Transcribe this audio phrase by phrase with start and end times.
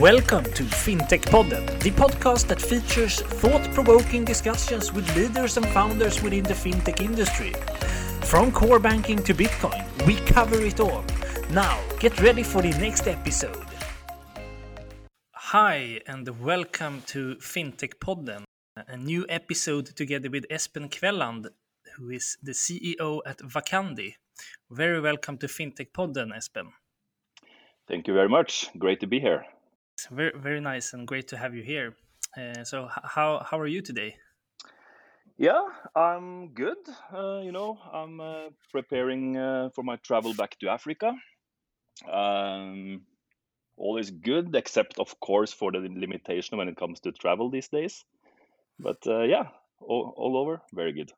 [0.00, 6.22] Welcome to FinTech Podden, the podcast that features thought provoking discussions with leaders and founders
[6.22, 7.54] within the fintech industry.
[8.20, 11.02] From core banking to Bitcoin, we cover it all.
[11.48, 13.64] Now, get ready for the next episode.
[15.32, 18.44] Hi, and welcome to FinTech Podden,
[18.76, 21.46] a new episode together with Espen Kvelland,
[21.96, 24.16] who is the CEO at Wakandi.
[24.70, 26.72] Very welcome to FinTech Podden, Espen.
[27.88, 28.68] Thank you very much.
[28.78, 29.46] Great to be here.
[29.96, 31.96] It's very, very nice and great to have you here.
[32.36, 34.16] Uh, so, how how are you today?
[35.38, 35.62] Yeah,
[35.94, 36.76] I'm good.
[37.10, 41.14] Uh, you know, I'm uh, preparing uh, for my travel back to Africa.
[42.12, 43.06] Um,
[43.78, 47.68] all is good, except of course for the limitation when it comes to travel these
[47.68, 48.04] days.
[48.78, 49.48] But uh, yeah,
[49.80, 51.10] all, all over, very good.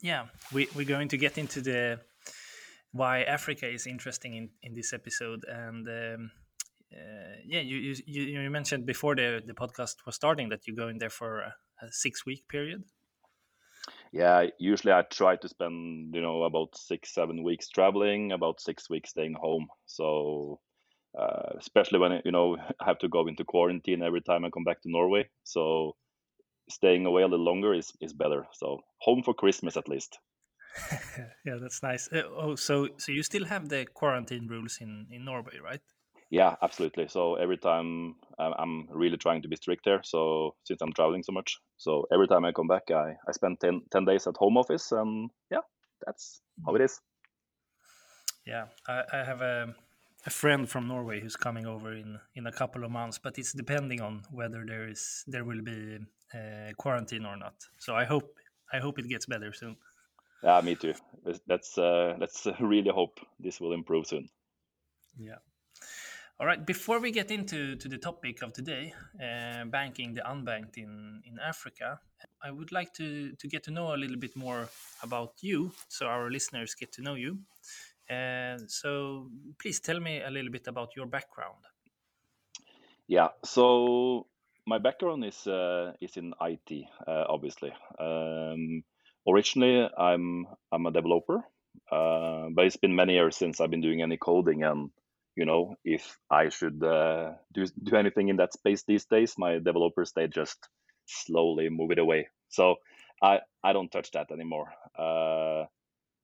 [0.00, 2.00] Yeah, we, we're going to get into the
[2.90, 5.44] why Africa is interesting in, in this episode.
[5.48, 6.30] And um,
[6.92, 10.98] uh, yeah, you, you you mentioned before the, the podcast was starting that you're going
[10.98, 12.84] there for a, a six week period.
[14.12, 18.88] Yeah, usually I try to spend you know about six seven weeks traveling, about six
[18.88, 19.68] weeks staying home.
[19.84, 20.60] So
[21.18, 24.64] uh, especially when you know I have to go into quarantine every time I come
[24.64, 25.28] back to Norway.
[25.44, 25.96] So
[26.70, 28.46] staying away a little longer is is better.
[28.52, 30.18] So home for Christmas at least.
[31.44, 32.08] yeah, that's nice.
[32.10, 35.82] Uh, oh, so so you still have the quarantine rules in in Norway, right?
[36.30, 37.08] Yeah, absolutely.
[37.08, 40.02] So every time I'm really trying to be strict there.
[40.04, 43.60] So since I'm traveling so much, so every time I come back, I I spend
[43.60, 45.64] 10, 10 days at home office, and yeah,
[46.04, 47.00] that's how it is.
[48.46, 49.74] Yeah, I, I have a
[50.26, 53.52] a friend from Norway who's coming over in in a couple of months, but it's
[53.52, 55.98] depending on whether there is there will be
[56.34, 57.54] uh, quarantine or not.
[57.78, 58.34] So I hope
[58.72, 59.76] I hope it gets better soon.
[60.42, 60.94] Yeah, me too.
[61.48, 64.28] Let's uh, let's really hope this will improve soon.
[65.18, 65.38] Yeah.
[66.40, 66.64] All right.
[66.64, 71.36] Before we get into to the topic of today, uh, banking the unbanked in in
[71.40, 71.98] Africa,
[72.40, 74.68] I would like to to get to know a little bit more
[75.02, 77.38] about you, so our listeners get to know you.
[78.08, 81.64] Uh, so, please tell me a little bit about your background.
[83.08, 83.28] Yeah.
[83.44, 84.26] So
[84.64, 87.72] my background is uh, is in IT, uh, obviously.
[87.98, 88.84] Um,
[89.26, 91.42] originally, I'm I'm a developer,
[91.90, 94.62] uh, but it's been many years since I've been doing any coding.
[94.62, 94.90] And
[95.38, 99.58] you know, if I should uh, do do anything in that space these days, my
[99.58, 100.58] developers they just
[101.06, 102.28] slowly move it away.
[102.48, 102.74] So
[103.22, 104.68] I I don't touch that anymore.
[104.98, 105.66] Uh,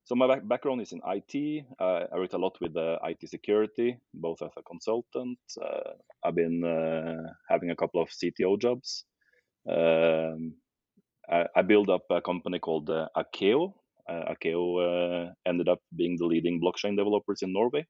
[0.06, 1.64] so my back- background is in IT.
[1.80, 5.38] Uh, I worked a lot with uh, IT security, both as a consultant.
[5.62, 5.92] Uh,
[6.24, 9.04] I've been uh, having a couple of CTO jobs.
[9.66, 10.54] Um,
[11.30, 13.72] I, I, built up a company called uh, Akeo.
[14.06, 17.86] Uh, Akeo ended up being the leading blockchain developers in Norway.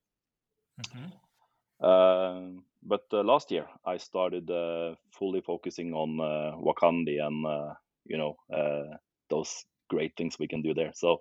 [0.80, 1.86] Mm-hmm.
[1.86, 4.48] Um, but last year, I started
[5.18, 6.18] fully focusing on
[6.62, 7.74] Wakandi and
[8.06, 8.36] you know
[9.30, 10.92] those great things we can do there.
[10.94, 11.20] So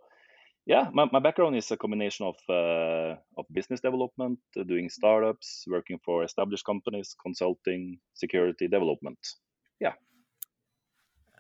[0.65, 5.65] yeah, my, my background is a combination of uh, of business development, uh, doing startups,
[5.67, 9.19] working for established companies, consulting, security development.
[9.79, 9.93] Yeah.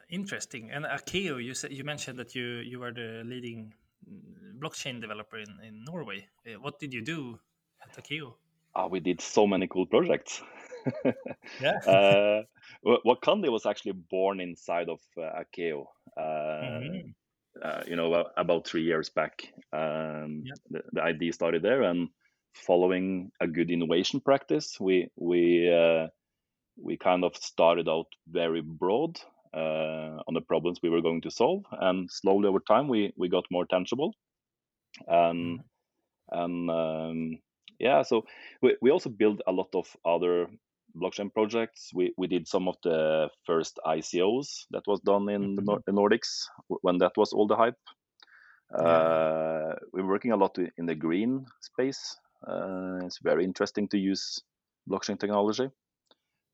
[0.09, 0.71] Interesting.
[0.71, 3.73] And Akeo, you said you mentioned that you you were the leading
[4.05, 6.27] mm, blockchain developer in, in Norway.
[6.45, 7.39] Uh, what did you do
[7.83, 8.33] at Akeo?
[8.75, 10.41] Oh, we did so many cool projects.
[11.61, 11.77] yeah.
[11.87, 12.41] uh,
[12.85, 15.85] Wakandi was actually born inside of uh, Akeo.
[16.17, 17.09] Uh, mm-hmm
[17.61, 19.53] uh, you know, about three years back.
[19.71, 20.53] Um, yeah.
[20.69, 22.09] the, the, idea started there, and
[22.53, 26.07] following a good innovation practice, we we uh,
[26.81, 29.19] we kind of started out very broad
[29.53, 33.29] uh, on the problems we were going to solve, and slowly over time, we we
[33.29, 34.13] got more tangible.
[35.07, 35.63] And mm.
[36.31, 37.39] and um,
[37.79, 38.25] yeah, so
[38.61, 40.47] we we also built a lot of other
[40.95, 41.91] blockchain projects.
[41.93, 45.81] We we did some of the first ICOs that was done in mm-hmm.
[45.85, 47.79] the Nordics when that was all the hype.
[48.71, 48.87] Yeah.
[48.87, 52.17] Uh, we're working a lot in the green space.
[52.47, 54.41] Uh, it's very interesting to use
[54.89, 55.69] blockchain technology.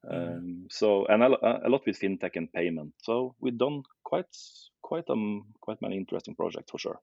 [0.06, 0.38] Mm.
[0.38, 2.94] Um, so and a, a, lot with fintech and payment.
[3.04, 4.34] So we've done quite
[4.82, 7.00] quite um quite many interesting projects for sure.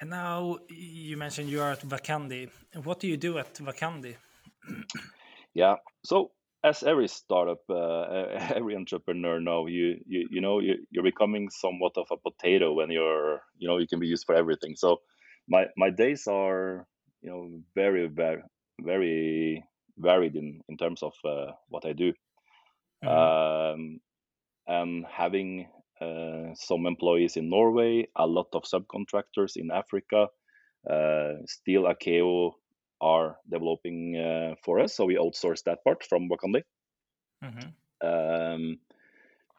[0.00, 0.02] Hmm.
[0.02, 2.48] And now you mentioned you are at Wakandi.
[2.82, 4.16] What do you do at Wakandi?
[5.54, 5.76] Yeah.
[6.04, 6.30] So
[6.62, 8.02] as every startup, uh,
[8.54, 12.90] every entrepreneur know, you you you know you, you're becoming somewhat of a potato when
[12.90, 14.76] you're you know you can be used for everything.
[14.76, 15.00] So
[15.48, 16.86] my my days are
[17.22, 18.42] you know very very
[18.80, 19.64] very
[19.98, 22.12] varied in in terms of uh, what I do.
[23.04, 23.08] Mm-hmm.
[23.08, 24.00] Um,
[24.66, 25.66] and having
[26.54, 30.28] some employees in Norway, a lot of subcontractors in Africa,
[30.88, 32.52] uh, still Akeo
[33.00, 34.96] are developing uh, for us.
[34.96, 36.62] So we outsource that part from Wakandi.
[37.42, 37.70] hmm
[38.02, 38.78] Um,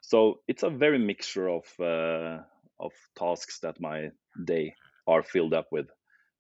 [0.02, 2.42] so it's a very mixture of uh,
[2.80, 4.12] of tasks that my
[4.46, 4.74] day
[5.08, 5.88] are filled up with.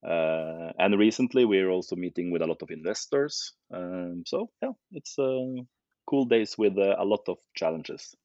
[0.03, 3.53] Uh, and recently, we're also meeting with a lot of investors.
[3.71, 5.63] Um, so yeah, it's uh,
[6.05, 8.15] cool days with uh, a lot of challenges.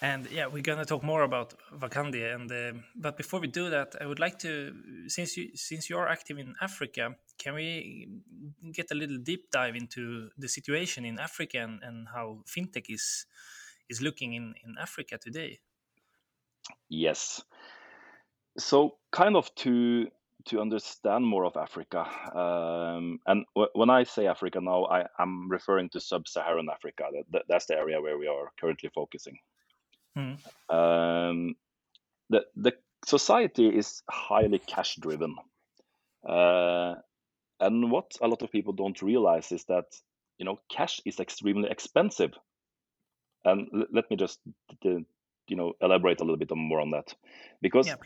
[0.00, 2.34] And yeah, we're gonna talk more about Wakandi.
[2.34, 4.72] And uh, but before we do that, I would like to,
[5.08, 8.08] since you since you are active in Africa, can we
[8.72, 13.26] get a little deep dive into the situation in Africa and, and how fintech is
[13.88, 15.58] is looking in in Africa today?
[16.88, 17.42] Yes.
[18.56, 20.08] So kind of to
[20.44, 25.90] to understand more of Africa, um, and when I say Africa now, I, I'm referring
[25.90, 27.04] to sub-Saharan Africa.
[27.12, 29.36] That, that, that's the area where we are currently focusing.
[30.16, 30.38] Mm.
[30.68, 31.56] Um,
[32.30, 32.72] the the
[33.04, 35.36] society is highly cash driven,
[36.28, 36.96] uh,
[37.60, 39.86] and what a lot of people don't realize is that
[40.38, 42.34] you know cash is extremely expensive.
[43.44, 44.40] And l- let me just
[44.82, 47.14] you know elaborate a little bit more on that,
[47.60, 47.96] because Yeah,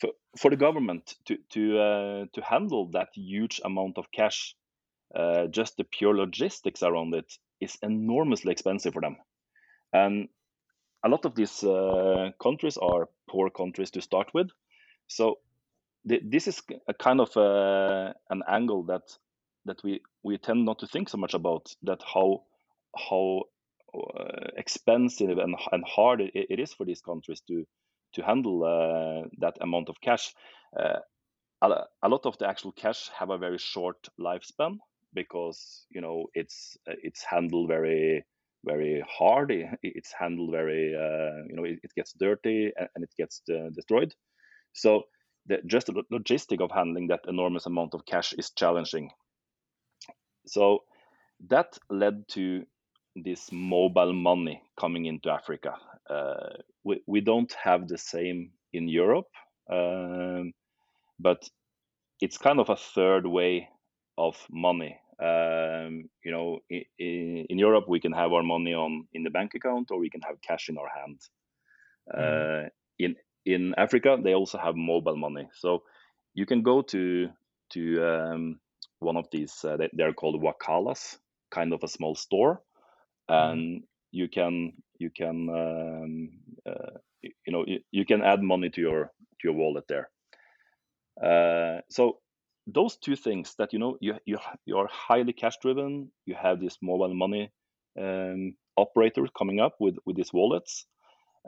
[0.00, 4.54] for, for the government to to uh, to handle that huge amount of cash,
[5.14, 9.16] uh, just the pure logistics around it is enormously expensive for them,
[9.92, 10.28] and
[11.04, 14.50] a lot of these uh, countries are poor countries to start with.
[15.06, 15.38] So
[16.08, 19.02] th- this is a kind of uh, an angle that
[19.64, 22.44] that we we tend not to think so much about that how
[22.96, 23.42] how
[23.94, 27.64] uh, expensive and, and hard it, it is for these countries to
[28.14, 30.34] to handle uh, that amount of cash.
[30.78, 30.98] Uh,
[31.62, 34.78] a, a lot of the actual cash have a very short lifespan
[35.14, 38.24] because you know it's it's handled very
[38.64, 39.52] very hard.
[39.82, 44.14] It's handled very, uh, you know, it, it, gets dirty and, it gets uh, destroyed.
[44.72, 45.04] So
[45.46, 49.10] the, just the logistic of handling that enormous amount of cash is challenging.
[50.46, 50.80] So
[51.48, 52.64] that led to
[53.16, 55.74] this mobile money coming into Africa.
[56.08, 59.28] Uh, we, we don't have the same in Europe,
[59.72, 60.52] um,
[61.18, 61.48] but
[62.20, 63.68] it's kind of a third way
[64.18, 69.22] of money um, you know, in, in, Europe, we can have our money on in
[69.22, 71.20] the bank account, or we can have cash in our hand.
[72.14, 72.66] Mm.
[72.66, 72.68] Uh,
[72.98, 75.82] in in Africa, they also have mobile money, so
[76.34, 77.28] you can go to
[77.70, 78.60] to um,
[79.00, 79.62] one of these.
[79.62, 81.18] Uh, they, are called wakalas,
[81.50, 82.62] kind of a small store,
[83.28, 83.84] and mm.
[84.12, 86.30] you can you can um,
[86.66, 89.04] uh, you know you, you, can add money to your
[89.40, 90.08] to your wallet there.
[91.22, 92.20] Uh, so
[92.72, 96.60] those two things that you know you you you are highly cash driven you have
[96.60, 97.50] this mobile money
[98.00, 100.86] um, operator coming up with with these wallets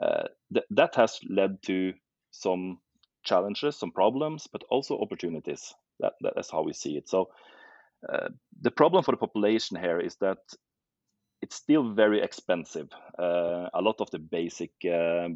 [0.01, 1.93] uh, th- that has led to
[2.31, 2.79] some
[3.23, 5.73] challenges some problems but also opportunities.
[5.99, 7.07] That that's how we see it.
[7.07, 7.29] So
[8.11, 8.29] uh,
[8.61, 10.39] the problem for the population here is that
[11.41, 12.89] it's still very expensive.
[13.17, 15.29] Uh, a lot of the basic uh,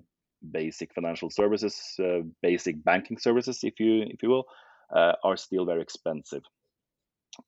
[0.52, 4.46] basic financial services uh, basic banking services if you if you will
[4.92, 6.44] are still very expensive.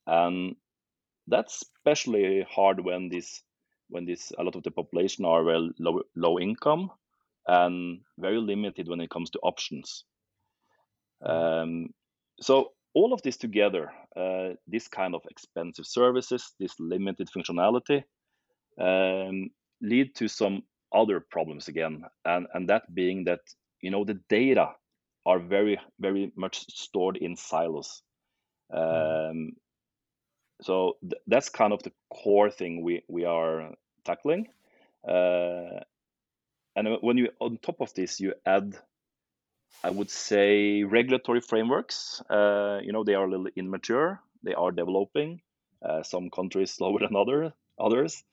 [0.05, 0.55] And
[1.27, 3.41] that's especially hard when this
[3.89, 6.91] when this a lot of the population are well low, low income
[7.47, 10.03] and very limited when it comes to options.
[11.25, 11.89] Um,
[12.39, 18.03] so all of this together, uh, this kind of expensive services, this limited functionality,
[18.79, 19.49] um,
[19.81, 23.41] lead to some other problems again, and and that being that
[23.81, 24.71] you know the data
[25.29, 28.01] are very very much stored in silos.
[28.73, 29.31] Mm-hmm.
[29.31, 29.51] Um,
[30.61, 34.47] so th- that's kind of the core thing we we are tackling.
[35.07, 35.85] Uh,
[36.75, 38.75] and when you on top of this you add,
[39.83, 42.21] I would say regulatory frameworks.
[42.29, 44.19] Uh, you know they are a little immature.
[44.43, 45.41] They are developing.
[45.81, 48.23] Uh, some countries slower than other others.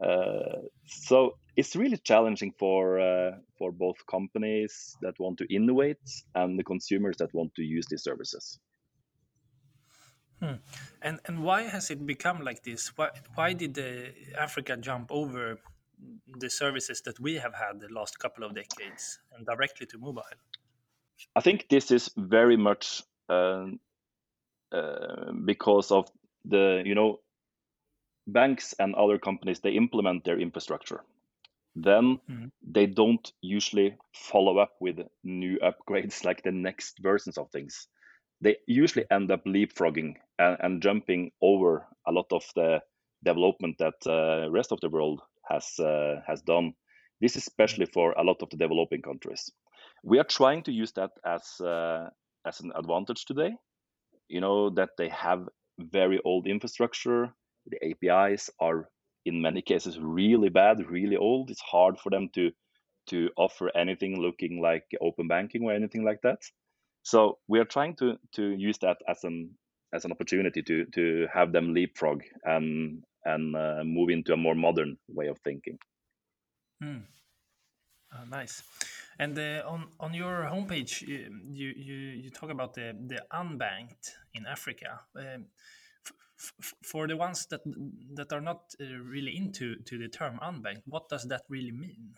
[0.00, 6.58] Uh, so it's really challenging for uh, for both companies that want to innovate and
[6.58, 8.58] the consumers that want to use these services.
[10.40, 10.54] Hmm.
[11.02, 12.92] And and why has it become like this?
[12.96, 15.58] Why why did the Africa jump over
[16.38, 20.22] the services that we have had the last couple of decades and directly to mobile?
[21.36, 23.66] I think this is very much uh,
[24.72, 26.10] uh, because of
[26.44, 27.20] the you know
[28.26, 31.04] banks and other companies they implement their infrastructure
[31.74, 32.46] then mm-hmm.
[32.62, 37.88] they don't usually follow up with new upgrades like the next versions of things.
[38.40, 42.80] They usually end up leapfrogging and, and jumping over a lot of the
[43.24, 46.74] development that uh, rest of the world has uh, has done.
[47.20, 49.50] This is especially for a lot of the developing countries.
[50.02, 52.10] We are trying to use that as uh,
[52.46, 53.54] as an advantage today.
[54.28, 57.32] You know that they have very old infrastructure.
[57.66, 58.90] The APIs are
[59.24, 61.50] in many cases really bad, really old.
[61.50, 62.52] It's hard for them to
[63.06, 66.40] to offer anything looking like open banking or anything like that.
[67.02, 69.56] So we are trying to to use that as an
[69.92, 74.54] as an opportunity to to have them leapfrog and and uh, move into a more
[74.54, 75.78] modern way of thinking.
[76.82, 77.02] Mm.
[78.30, 78.62] Nice.
[79.18, 84.46] And uh, on on your homepage, you, you you talk about the the unbanked in
[84.46, 85.00] Africa.
[85.16, 85.46] Um,
[86.82, 87.60] for the ones that
[88.14, 92.14] that are not uh, really into to the term unbanked, what does that really mean?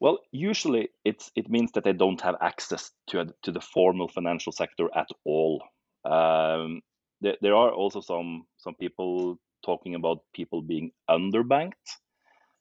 [0.00, 4.08] Well, usually it's it means that they don't have access to a, to the formal
[4.08, 5.62] financial sector at all.
[6.04, 6.82] Um,
[7.20, 11.72] there, there are also some some people talking about people being underbanked.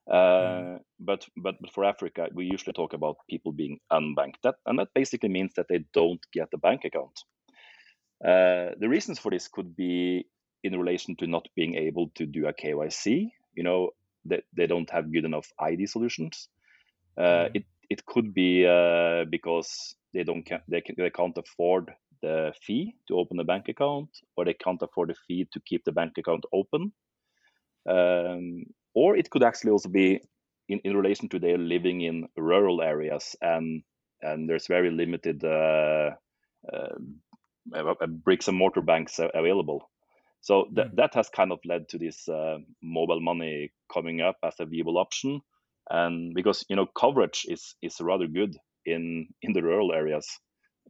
[0.10, 0.80] Uh, mm.
[1.00, 4.42] but, but but for Africa, we usually talk about people being unbanked.
[4.44, 7.20] That and that basically means that they don't get a bank account.
[8.24, 10.26] Uh, the reasons for this could be
[10.68, 13.32] in relation to not being able to do a KYC.
[13.56, 13.90] You know,
[14.26, 16.50] that they, they don't have good enough ID solutions.
[17.18, 17.52] Uh, mm.
[17.56, 22.54] It it could be uh, because they don't can, they, can, they can't afford the
[22.62, 25.92] fee to open a bank account, or they can't afford the fee to keep the
[25.92, 26.92] bank account open.
[27.90, 30.20] Um, or it could actually also be
[30.68, 33.84] in, in relation to their living in rural areas and
[34.22, 36.10] and there's very limited uh,
[36.74, 39.90] uh, bricks and mortar banks available.
[40.42, 40.96] So th- mm.
[40.96, 44.98] that has kind of led to this uh, mobile money coming up as a viable
[44.98, 45.42] option.
[45.90, 50.28] And because you know coverage is is rather good in in the rural areas.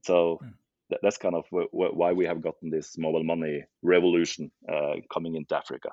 [0.04, 0.54] So mm.
[0.90, 4.96] th- that's kind of w- w- why we have gotten this mobile money revolution uh,
[5.14, 5.90] coming into africa.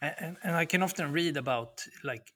[0.00, 2.32] And, and i can often read about like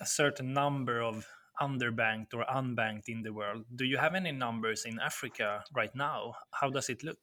[0.00, 1.26] a certain number of
[1.60, 3.64] underbanked or unbanked in the world.
[3.74, 6.34] Do you have any numbers in africa right now?
[6.52, 7.18] How does it look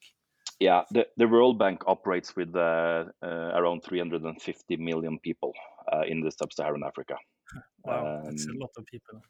[0.63, 5.53] yeah the, the world bank operates with uh, uh, around 350 million people
[5.91, 7.15] uh, in the sub-saharan africa
[7.84, 9.22] Wow, um, that's a um, lot of people.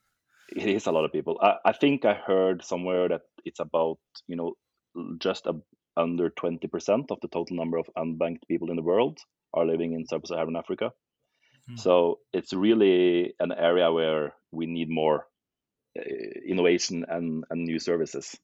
[0.56, 1.40] It is a lot of people.
[1.42, 3.98] I, I think I heard somewhere that it's about
[4.28, 4.54] you know
[5.20, 5.56] just a,
[5.98, 9.20] under twenty percent of the total number of unbanked people in the world
[9.54, 10.92] are living in sub-Saharan Africa.
[11.70, 11.80] Mm.
[11.80, 15.28] So it's really an area where we need more
[15.98, 16.02] uh,
[16.48, 18.36] innovation and, and new services.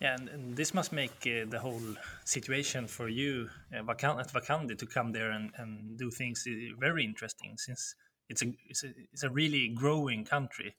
[0.00, 1.80] Yeah, and, and this must make uh, the whole
[2.24, 7.04] situation for you uh, at Wakandi to come there and, and do things uh, very
[7.04, 7.94] interesting since
[8.28, 10.76] it's a it's a, it's a really growing country.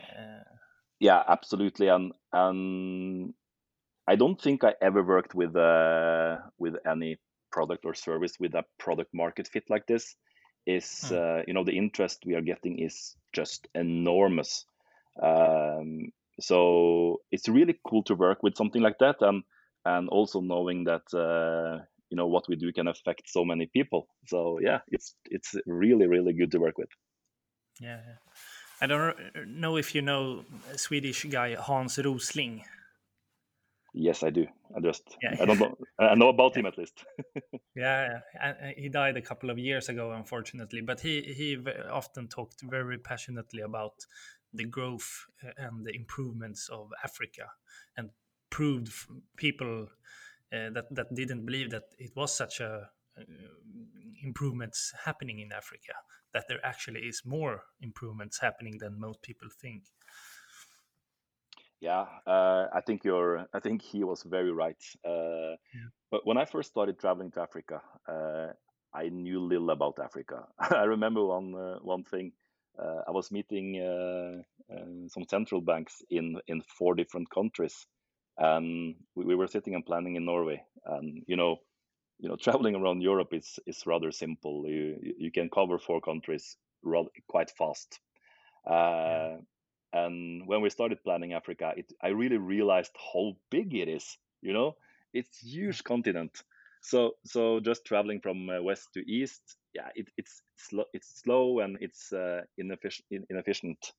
[0.00, 0.42] Uh,
[0.98, 3.34] yeah, absolutely, and and
[4.08, 7.18] I don't think I ever worked with uh, with any
[7.52, 10.16] product or service with a product market fit like this.
[10.66, 11.14] Is hmm.
[11.14, 14.66] uh, you know the interest we are getting is just enormous.
[15.22, 16.10] Um,
[16.40, 19.42] so it's really cool to work with something like that, and
[19.84, 24.08] and also knowing that uh, you know what we do can affect so many people.
[24.26, 26.88] So yeah it's it's really really good to work with.
[27.80, 28.18] Yeah, yeah.
[28.80, 32.64] i don't know if you know a swedish guy hans rosling.
[33.92, 34.46] Yes i do.
[34.76, 35.36] I just yeah.
[35.40, 37.04] i don't know i know about him at least.
[37.76, 38.72] Yeah, yeah.
[38.76, 41.58] He died a couple of years ago unfortunately but he he
[41.90, 44.06] often talked very passionately about
[44.54, 47.46] the growth uh, and the improvements of africa
[47.96, 48.10] and
[48.50, 48.92] proved
[49.36, 49.88] people
[50.52, 53.22] uh, that that didn't believe that it was such a uh,
[54.24, 55.94] improvements happening in Africa.
[56.32, 59.84] That there actually is more improvements happening than most people think.
[61.80, 63.46] Yeah, uh, I think you're.
[63.52, 64.82] I think he was very right.
[65.04, 65.90] Uh, yeah.
[66.10, 68.52] But when I first started traveling to Africa, uh,
[68.92, 70.46] I knew little about Africa.
[70.58, 72.32] I remember one uh, one thing.
[72.78, 73.76] I was meeting
[75.08, 77.86] some central banks in in four different countries,
[78.38, 81.58] and we, we were sitting and planning in Norway, and you know,
[82.18, 84.66] you know, traveling around Europe is is rather simple.
[84.68, 88.00] You you can cover four countries rather, quite fast.
[88.66, 89.38] Uh,
[89.92, 94.18] and when we started planning Africa, it I really realized how big it is.
[94.42, 94.76] You know,
[95.12, 96.42] it's huge continent.
[96.82, 101.60] So so just traveling from uh, west to east, yeah, it, it's slow, it's slow
[101.60, 103.06] and it's uh, inefficient.
[103.30, 103.92] inefficient.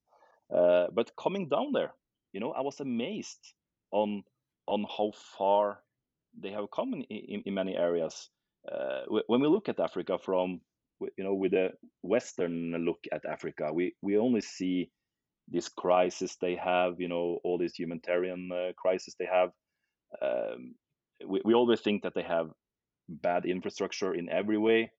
[0.55, 1.91] Uh, but coming down there,
[2.33, 3.53] you know, I was amazed
[3.91, 4.23] on
[4.67, 5.79] on how far
[6.41, 8.29] they have come in, in, in many areas.
[8.71, 10.61] Uh, when we look at Africa from
[11.17, 14.89] you know with a Western look at Africa, we we only see
[15.47, 19.51] this crisis they have, you know, all these humanitarian uh, crisis they have.
[20.21, 20.75] Um,
[21.27, 22.49] we, we always think that they have
[23.07, 24.91] bad infrastructure in every way.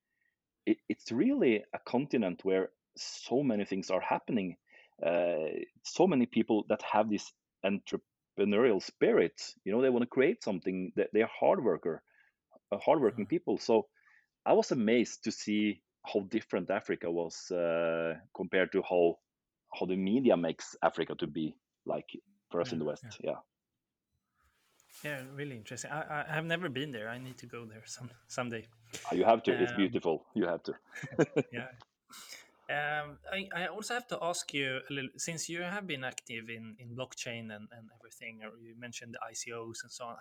[0.66, 4.56] It, it's really a continent where so many things are happening.
[5.04, 7.32] Uh, so many people that have this
[7.64, 9.40] entrepreneurial spirit.
[9.64, 10.92] You know, they want to create something.
[10.96, 12.02] That they are hard worker,
[12.73, 13.58] uh, hardworking people.
[13.58, 13.88] So
[14.46, 19.18] I was amazed to see how different Africa was uh, compared to how
[19.78, 21.56] how the media makes Africa to be
[21.87, 22.08] like
[22.50, 23.04] for us Yeah, in the West.
[23.04, 23.38] yeah, Yeah,
[25.05, 25.23] yeah.
[25.35, 25.91] Really interesting.
[25.91, 27.09] I, I have never been there.
[27.09, 28.67] I need to go there some someday.
[29.11, 29.53] Uh, you have to.
[29.53, 30.25] It's Um, beautiful.
[30.35, 30.75] You have to.
[31.53, 31.69] yeah.
[32.69, 36.50] Um, I, I also have to ask you a little, since you have been active
[36.50, 40.17] in, in blockchain and, and everything, or you mentioned the ICOs and so on.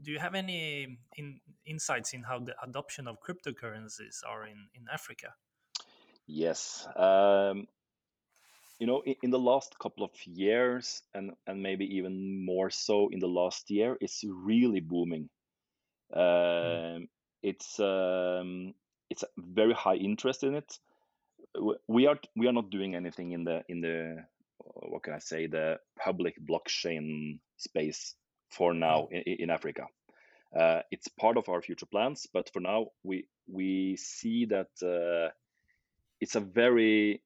[0.00, 4.86] Do you have any in, insights in how the adoption of cryptocurrencies are in, in
[4.90, 5.34] Africa?
[6.26, 6.88] Yes.
[6.96, 7.66] Um,
[8.80, 13.08] you know, in, in the last couple of years, and and maybe even more so
[13.10, 15.30] in the last year, it's really booming.
[16.60, 17.08] Mm, Um,
[17.42, 18.74] it's um,
[19.10, 20.78] it's a very high interest in it.
[21.88, 24.26] We are we are not doing anything in the in the
[24.58, 28.14] what can I say the public blockchain space
[28.50, 29.86] for mm, now in, in Africa.
[30.56, 35.30] Uh, it's part of our future plans, but for now we we see that uh,
[36.20, 37.22] it's a very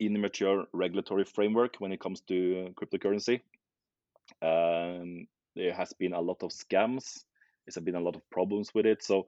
[0.00, 3.40] immature regulatory framework when it comes to cryptocurrency.
[4.42, 5.26] Um,
[5.56, 7.24] there has been a lot of scams.
[7.66, 9.02] There's been a lot of problems with it.
[9.02, 9.26] So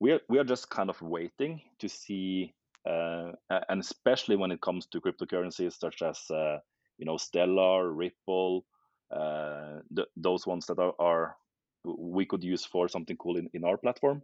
[0.00, 2.54] we are we are just kind of waiting to see,
[2.88, 3.32] uh,
[3.68, 6.58] and especially when it comes to cryptocurrencies such as uh,
[6.98, 8.64] you know Stellar, Ripple,
[9.10, 11.36] uh, th- those ones that are, are
[11.84, 14.22] we could use for something cool in, in our platform.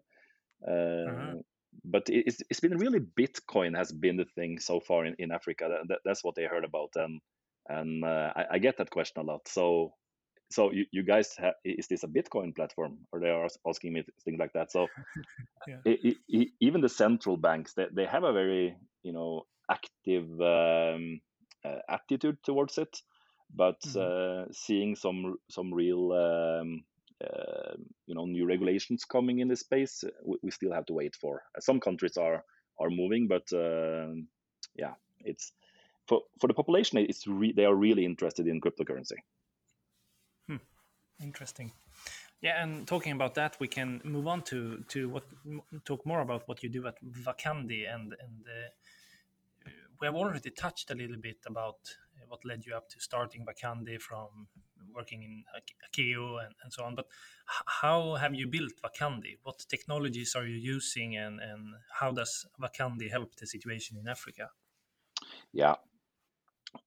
[1.07, 1.35] uh-huh.
[1.85, 5.33] But it- it's it's been really Bitcoin has been the thing so far in, in
[5.33, 5.69] Africa.
[5.71, 7.21] That, that- that's what they heard about, and
[7.69, 9.49] and uh, I, I get that question a lot.
[9.49, 9.95] So
[10.51, 13.07] so you, you guys ha- is this a Bitcoin platform?
[13.13, 14.73] Or they are asking me things like that.
[14.73, 14.89] So
[15.67, 15.81] Yeah.
[15.87, 15.99] i
[16.35, 21.21] i even the central banks they, they have a very you know active um,
[21.65, 23.03] uh, attitude towards it
[23.55, 26.85] but hmm uh, seeing some some real um,
[28.07, 31.15] you know new regulations coming in this space uh, we, we still have to wait
[31.15, 32.45] for some countries are
[32.79, 34.27] are moving but um
[34.75, 35.53] yeah it's
[36.07, 39.19] for for the population it's re- they are really interested in cryptocurrency
[40.49, 40.57] Hmm.
[41.23, 41.73] Interesting.
[42.41, 45.25] Yeah, and talking about that, we can move on to to what
[45.85, 50.91] talk more about what you do at Wakandi, and and uh, we have already touched
[50.91, 51.79] a little bit about
[52.29, 54.49] what led you up to starting Wakandi from
[54.95, 56.95] working in Ak- Akeo and, and so on.
[56.95, 57.07] But
[57.67, 59.39] how have you built Wakandi?
[59.43, 64.51] What technologies are you using, and and how does Wakandi help the situation in Africa?
[65.53, 65.77] yeah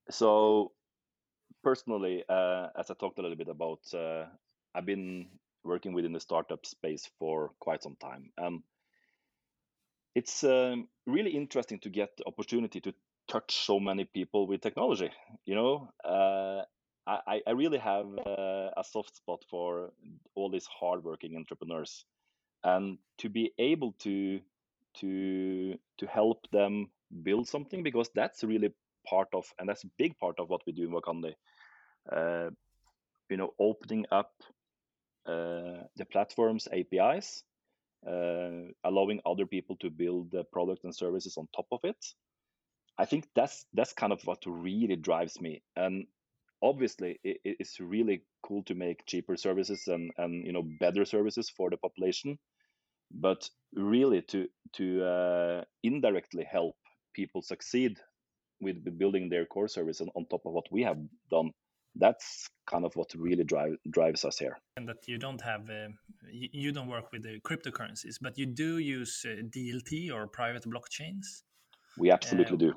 [0.10, 0.72] so
[1.64, 4.26] personally uh, as i talked a little bit about uh,
[4.76, 5.28] i've been
[5.64, 8.62] working within the startup space for quite some time and
[10.16, 12.94] it's um, really interesting to get the opportunity to
[13.28, 15.12] touch so many people with technology.
[15.46, 16.64] You know, uh,
[17.08, 19.92] I, I really have uh, a soft spot for
[20.36, 22.06] all these hardworking entrepreneurs,
[22.64, 24.42] and to be able to
[24.96, 26.90] to to help them
[27.24, 28.74] build something because that's really
[29.08, 31.34] part of and that's a big part of what we do in Wakandi.
[32.12, 32.50] Uh,
[33.30, 34.32] you know, opening up
[35.26, 37.44] uh, the platform's APIs
[38.06, 42.06] uh, allowing other people to build the product and services on top of it.
[42.98, 45.62] I think that's that's kind of what really drives me.
[45.76, 46.08] And
[46.62, 51.50] obviously, it, it's really cool to make cheaper services and and you know better services
[51.50, 52.38] for the population.
[53.12, 56.76] But really, to to uh, indirectly help
[57.14, 57.98] people succeed
[58.62, 60.98] with, building their core service on, on top of what we have
[61.30, 61.52] done,
[61.96, 64.58] that's kind of what really drive, drives us here.
[64.78, 65.90] And that you don't have, uh,
[66.32, 70.66] you, you don't work with the cryptocurrencies, but you do use uh, DLT or private
[70.66, 71.44] blockchains.
[71.98, 72.74] We Uh, absolutely do.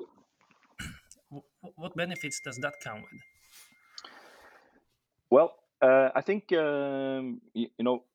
[1.75, 3.21] what benefits does that come with?
[5.31, 8.05] Well, uh, I think um, you, you know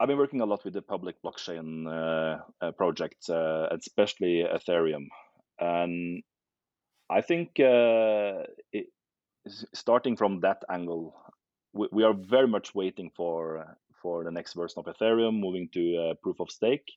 [0.00, 5.08] I've been working a lot with the public blockchain uh, uh, projects, uh, especially Ethereum,
[5.58, 6.22] and
[7.10, 8.88] I think uh, it,
[9.74, 11.14] starting from that angle,
[11.72, 15.96] we, we are very much waiting for for the next version of Ethereum moving to
[15.98, 16.90] uh, proof of stake.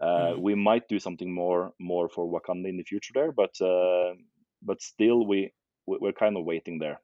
[0.00, 0.42] Uh, Mhm.
[0.42, 4.14] we might do something more more for Wakandi in the future there, but uh,
[4.62, 5.52] but still we
[5.86, 7.00] we- we're kind of waiting there.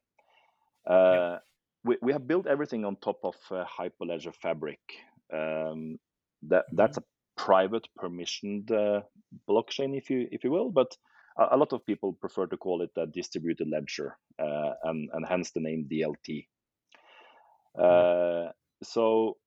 [1.09, 1.21] Yeah.
[1.83, 4.79] We, we have built everything on top of uh, Hyperledger Fabric.
[5.33, 5.99] Um,
[6.43, 7.03] that that's a
[7.37, 9.01] private permissioned uh,
[9.49, 10.95] blockchain, if you if you will, but
[11.37, 15.25] a, a lot of people prefer to call it a distributed ledger, uh, and and
[15.25, 16.47] hence the name DLT.
[17.77, 18.51] Uh,
[18.83, 19.37] so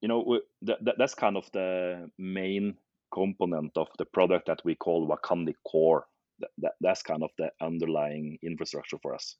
[0.00, 2.74] you know we, that, that that's kind of the main
[3.12, 6.06] component of the product that we call Wakandi Core.
[6.40, 9.36] That, that that's kind of the underlying infrastructure for us.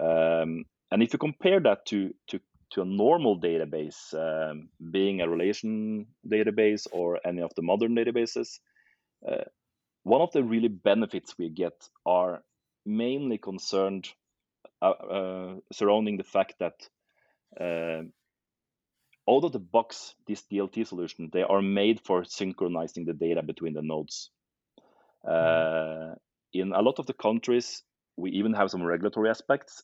[0.00, 2.40] Um, and if you compare that to to
[2.72, 8.58] to a normal database, um, being a relation database or any of the modern databases,
[9.28, 9.44] uh,
[10.02, 12.42] one of the really benefits we get are
[12.84, 14.08] mainly concerned
[14.82, 16.74] uh, uh, surrounding the fact that
[17.60, 18.02] uh,
[19.30, 23.72] out of the box, this DLT solution, they are made for synchronizing the data between
[23.72, 24.30] the nodes.
[25.26, 26.14] Uh,
[26.52, 27.82] in a lot of the countries,
[28.16, 29.82] we even have some regulatory aspects,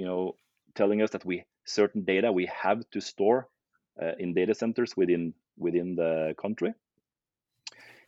[0.00, 0.34] you know,
[0.74, 3.48] telling us that we certain data we have to store
[4.02, 6.72] uh, in data centers within within the country.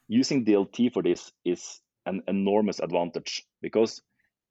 [0.09, 4.01] Using DLT for this is an enormous advantage because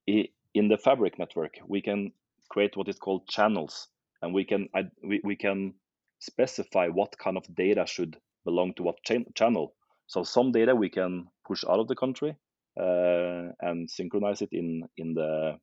[0.06, 2.12] in the fabric network we can
[2.50, 3.88] create what is called channels
[4.22, 4.70] and we can
[5.04, 5.74] we, we can
[6.20, 9.74] specify what kind of data should belong to what cha- channel
[10.06, 12.36] so some data we can push out of the country
[12.80, 15.58] uh, and synchronize it in in the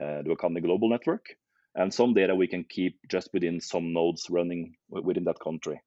[0.00, 1.26] the Wakandi global network
[1.74, 5.80] and some data we can keep just within some nodes running within that country.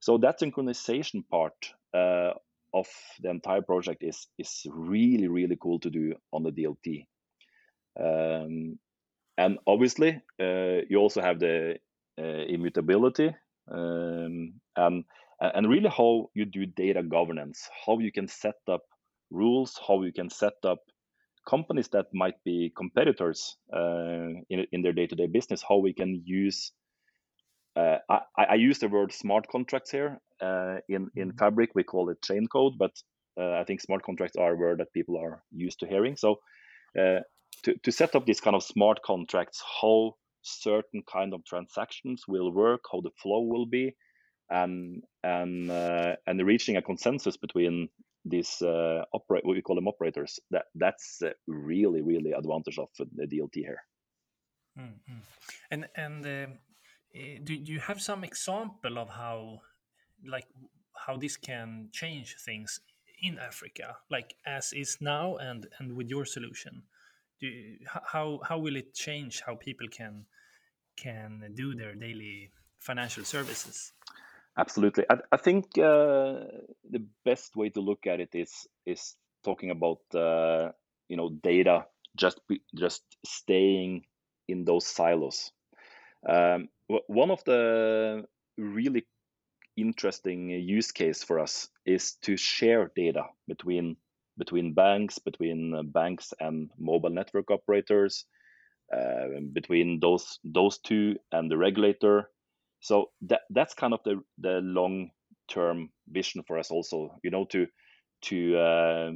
[0.00, 1.56] So that synchronization part
[1.92, 2.34] uh,
[2.72, 2.86] of
[3.20, 7.06] the entire project is is really really cool to do on the DLT
[7.98, 8.78] um,
[9.36, 11.76] and obviously, uh, you also have the
[12.18, 13.34] uh, immutability
[13.70, 15.04] um, and
[15.40, 18.82] and really how you do data governance, how you can set up
[19.30, 20.80] rules, how you can set up
[21.48, 26.72] companies that might be competitors uh, in, in their day-to-day business, how we can use.
[27.76, 30.20] Uh, I, I, use the word smart contracts here.
[30.40, 31.38] Uh, in in mm-hmm.
[31.38, 32.92] Fabric, we call it chain code, but
[33.40, 36.16] uh, I think smart contracts are a word that people are used to hearing.
[36.16, 36.40] So
[37.64, 42.52] to, to set up these kind of smart contracts, how certain kind of transactions will
[42.52, 43.96] work, how the flow will be,
[44.50, 47.88] and and uh, and reaching a consensus between
[48.24, 50.40] these uh, operate what we call them operators.
[50.50, 53.82] That that's really really advantage of the DLT here.
[54.78, 55.18] Mm-hmm.
[55.70, 56.46] And and uh,
[57.44, 59.60] do, you have some example of how
[60.26, 60.46] like
[61.06, 62.80] how this can change things
[63.20, 66.82] in Africa, like as is now, and and with your solution?
[67.40, 70.26] do how how will it change how people can
[70.96, 73.92] can do their daily financial services?
[74.58, 76.44] Absolutely, I, I think uh,
[76.90, 80.72] the best way to look at it is is talking about uh,
[81.08, 82.40] you know data just
[82.74, 84.04] just staying
[84.48, 85.52] in those silos.
[86.28, 86.68] Um,
[87.08, 88.24] one of the
[88.58, 89.06] really
[89.76, 93.96] interesting use case for us is to share data between
[94.38, 98.26] between banks, between banks and mobile network operators,
[98.96, 102.30] uh, between those those two and the regulator.
[102.80, 105.10] So that that's kind of the the long
[105.48, 107.18] term vision for us also.
[107.22, 107.66] You know to
[108.22, 109.10] to uh,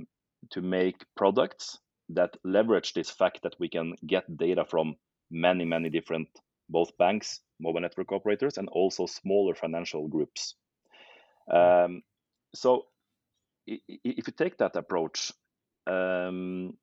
[0.50, 1.78] to make products
[2.10, 4.96] that leverage this fact that we can get data from
[5.30, 6.28] many many different
[6.68, 10.54] both banks, mobile network operators, and also smaller financial groups.
[11.52, 12.02] Um,
[12.54, 12.86] so
[13.66, 15.32] if you take that approach,
[15.86, 16.76] um,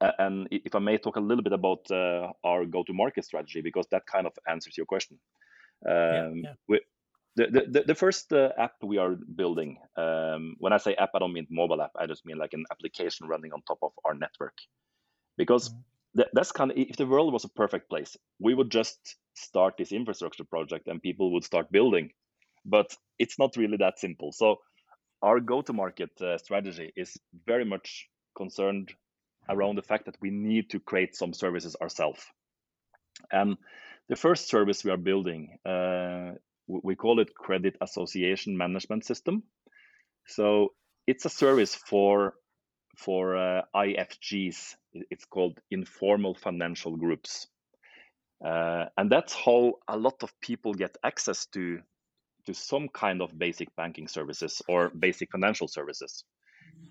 [0.00, 4.06] and if I may talk a little bit about uh, our go-to-market strategy, because that
[4.06, 5.18] kind of answers your question.
[5.86, 6.78] Um, yeah, yeah.
[7.36, 11.20] The, the, the first uh, app we are building, um, when I say app, I
[11.20, 11.92] don't mean mobile app.
[11.96, 14.54] I just mean like an application running on top of our network.
[15.36, 16.22] Because mm-hmm.
[16.32, 18.98] that's kind of, if the world was a perfect place, we would just
[19.34, 22.10] start this infrastructure project and people would start building.
[22.64, 24.32] But it's not really that simple.
[24.32, 24.56] So
[25.22, 28.92] our go-to-market uh, strategy is very much concerned
[29.48, 32.20] around the fact that we need to create some services ourselves.
[33.30, 33.58] And
[34.08, 36.32] the first service we are building, uh,
[36.66, 39.42] we call it Credit Association Management System.
[40.26, 40.72] So
[41.06, 42.34] it's a service for
[42.96, 44.74] for uh, IFGs.
[45.10, 47.46] It's called informal financial groups,
[48.44, 51.80] uh, and that's how a lot of people get access to
[52.46, 56.24] to some kind of basic banking services or basic financial services.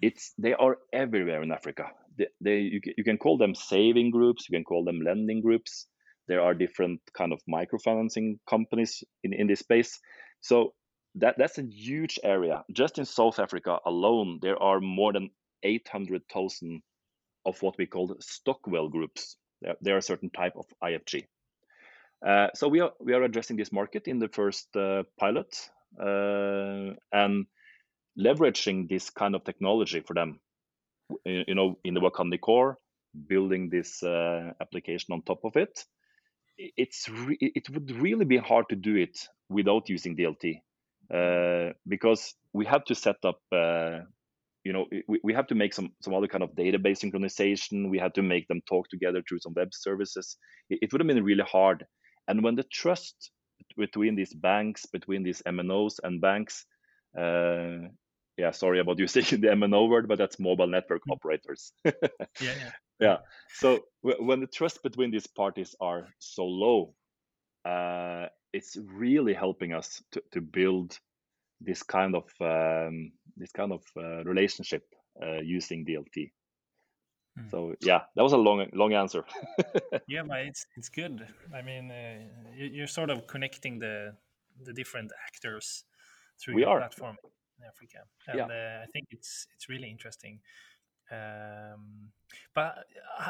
[0.01, 1.91] It's they are everywhere in Africa.
[2.17, 5.88] They, they you, you can call them saving groups, you can call them lending groups.
[6.27, 9.99] There are different kind of microfinancing companies in, in this space.
[10.41, 10.73] So
[11.15, 12.63] that that's a huge area.
[12.71, 15.29] Just in South Africa alone, there are more than
[15.63, 16.81] 800,000
[17.45, 19.37] of what we call stokvel groups.
[19.81, 21.23] They are a certain type of IFG.
[22.25, 25.55] Uh, so we are we are addressing this market in the first uh, pilot
[25.99, 27.45] uh, and
[28.19, 30.39] leveraging this kind of technology for them.
[31.25, 32.77] You know, in the Wakandi core,
[33.27, 35.85] building this uh, application on top of it.
[36.58, 39.17] It's re- it would really be hard to do it
[39.50, 40.62] without using DLT
[41.13, 43.39] uh, because we have to set up
[44.63, 48.00] you know we, we have to make some some other kind of database synchronization we
[48.00, 50.38] had to make them talk together through some web services
[50.70, 51.86] it, it would have been really hard
[52.28, 53.32] and when the trust
[53.78, 56.65] between these banks between these mnos and banks
[57.17, 57.88] uh,
[58.38, 61.13] yeah sorry about using the mno word but that's mobile network Mm.
[61.13, 61.91] operators yeah,
[62.39, 62.72] yeah.
[62.99, 63.17] Yeah
[63.53, 66.93] so when the trust between these parties are so low
[67.65, 70.97] uh, it's really helping us to, to build
[71.60, 74.83] this kind of um, this kind of uh, relationship
[75.21, 76.31] uh, using DLT.
[77.38, 77.51] Mm.
[77.51, 79.25] So yeah, that was a long long answer.
[80.07, 81.27] Yeah, but it's it's good.
[81.53, 84.15] I mean, uh, you- you're sort of connecting the
[84.63, 85.86] the different actors
[86.39, 86.79] through We your are.
[86.79, 87.17] platform
[87.60, 88.45] in Africa, and Yeah.
[88.49, 90.41] uh, I think it's it's really interesting.
[91.12, 92.12] Um,
[92.54, 92.86] but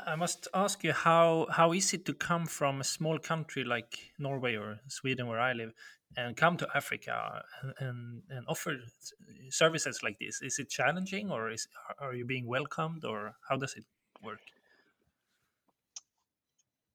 [0.05, 4.13] I must ask you how how is it to come from a small country like
[4.17, 5.73] Norway or Sweden, where I live,
[6.15, 8.77] and come to Africa and and, and offer
[9.49, 10.41] services like this?
[10.41, 11.67] Is it challenging, or is
[11.99, 13.85] are you being welcomed, or how does it
[14.23, 14.39] work?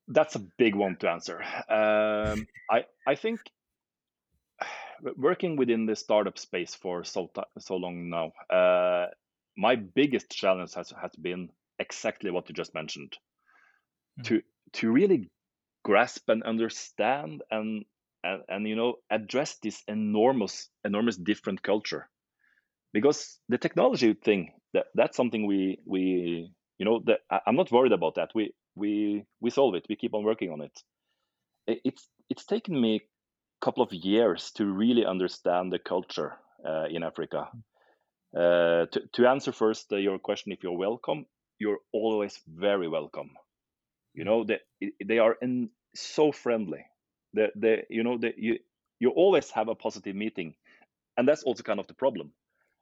[0.09, 1.42] That's a big one to answer.
[1.68, 3.40] Um, I I think
[5.16, 9.07] working within the startup space for so so long now, uh,
[9.56, 13.16] my biggest challenge has has been exactly what you just mentioned.
[14.20, 14.24] Mm.
[14.24, 14.42] To
[14.74, 15.30] to really
[15.84, 17.84] grasp and understand and
[18.24, 22.08] and, and you know address this enormous enormous different culture.
[22.92, 27.92] Because the technology thing that that's something we we you know that i'm not worried
[27.92, 28.30] about that.
[28.34, 29.86] We we we solve it.
[29.88, 30.76] We keep on working on it.
[31.66, 36.32] It's it's taken me a couple of years to really understand the culture
[36.66, 37.48] uh, in africa
[38.37, 41.27] uh, to, to answer first uh, your question if you're welcome
[41.59, 43.31] you're always very welcome.
[44.14, 44.61] You know they
[45.05, 46.85] they are in so friendly.
[47.35, 48.59] They, they you know they, you
[49.01, 50.55] you always have a positive meeting
[51.16, 52.33] and that's also kind of the problem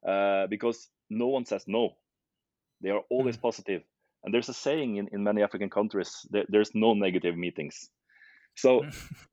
[0.07, 1.97] uh, because no one says no.
[2.83, 3.43] They are always Mm.
[3.43, 3.83] positive.
[4.25, 7.91] And there's a saying in, in many african countries that there's no negative meetings.
[8.57, 8.89] So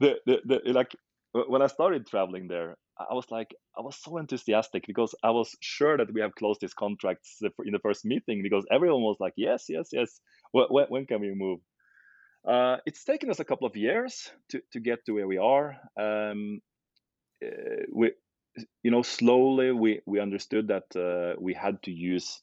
[0.00, 0.94] the, the, the like
[1.32, 5.54] when i started traveling there i was like i was so enthusiastic because i was
[5.60, 9.34] sure that we have closed these contracts in the first meeting because everyone was like
[9.36, 10.20] yes yes yes.
[10.52, 11.60] When, when, can we move?
[12.46, 15.76] Uh, it's taken us a couple of years to, to get to where we are.
[15.98, 16.60] Um,
[17.44, 18.12] uh, we
[18.82, 22.40] you know slowly we we understood that uh, we had to use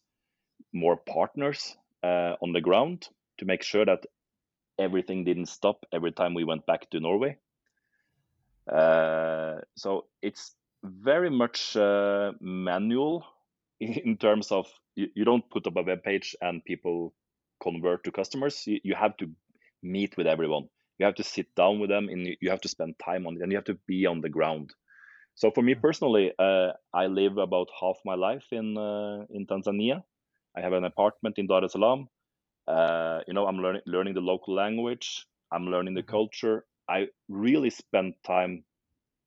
[0.74, 3.08] more partners uh, on the ground
[3.40, 4.06] to make sure that
[4.80, 7.38] everything didn't stop every time we went back to Norway.
[8.72, 13.26] Uh, so it's very much uh, manual
[13.80, 17.14] in terms of you, you don't put up a web page and people
[17.62, 18.66] convert to customers.
[18.66, 19.30] You, you have to
[19.82, 20.70] meet with everyone.
[21.00, 23.42] You have to sit down with them and you- have to spend time on it
[23.42, 24.74] and you have to be on the ground.
[25.36, 30.04] So for me personally, uh, I live about half my life in uh, in Tanzania.
[30.56, 32.10] I have an apartment in Dar es Salaam.
[32.68, 35.26] Uh, you know, I'm learning learning the local language.
[35.52, 36.08] I'm learning the Mhm.
[36.18, 36.66] culture.
[36.90, 38.64] I really spend time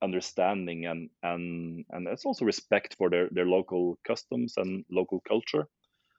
[0.03, 5.67] understanding and and and it's also respect for their their local customs and local culture.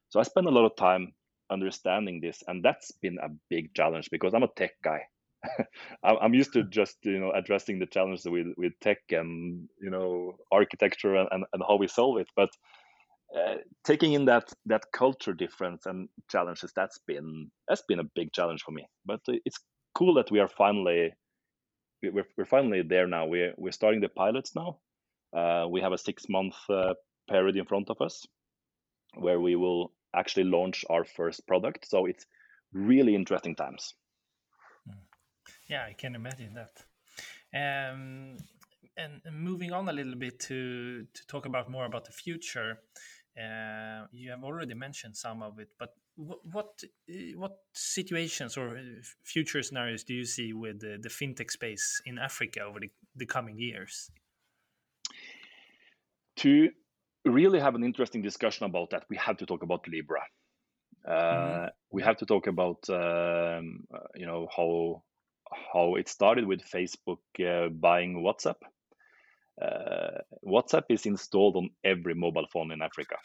[0.09, 1.13] So I spend a lot of time
[1.49, 5.01] understanding this, and that's been a big challenge because I'm a tech guy.
[6.03, 9.89] I'm I'm used to just you know addressing the challenges with with tech and you
[9.89, 12.49] know architecture and, and, and how we solve it, but
[13.35, 18.31] uh, taking in that that culture difference and challenges that's been that's been a big
[18.31, 19.59] challenge for me but it's
[19.93, 21.11] cool that we are finally
[22.03, 24.77] we're, we're finally there now we're we're starting the pilots now
[25.35, 26.93] uh, we have a six month uh,
[27.29, 28.25] period in front of us
[29.15, 32.25] where we will actually launch our first product so it's
[32.73, 33.93] really interesting times
[35.67, 36.83] Yeah, I can imagine that.
[37.53, 38.37] Um,
[38.95, 42.79] and and moving on a little bit to to talk about more about the future.
[43.37, 46.39] Uh, you have already mentioned some of it, but what
[47.35, 48.81] what, uh, situations or uh,
[49.23, 53.25] future scenarios do you see with the, the fintech space in Africa over the, the
[53.25, 54.11] coming years?
[56.37, 56.69] to
[57.25, 60.21] really have an interesting discussion about that we have to talk about libra
[61.07, 65.03] uh, we have to talk about um, you know how
[65.73, 68.57] how it started with Facebook uh, buying WhatsApp.
[69.61, 73.15] Uh, WhatsApp is installed on every mobile phone in Africa.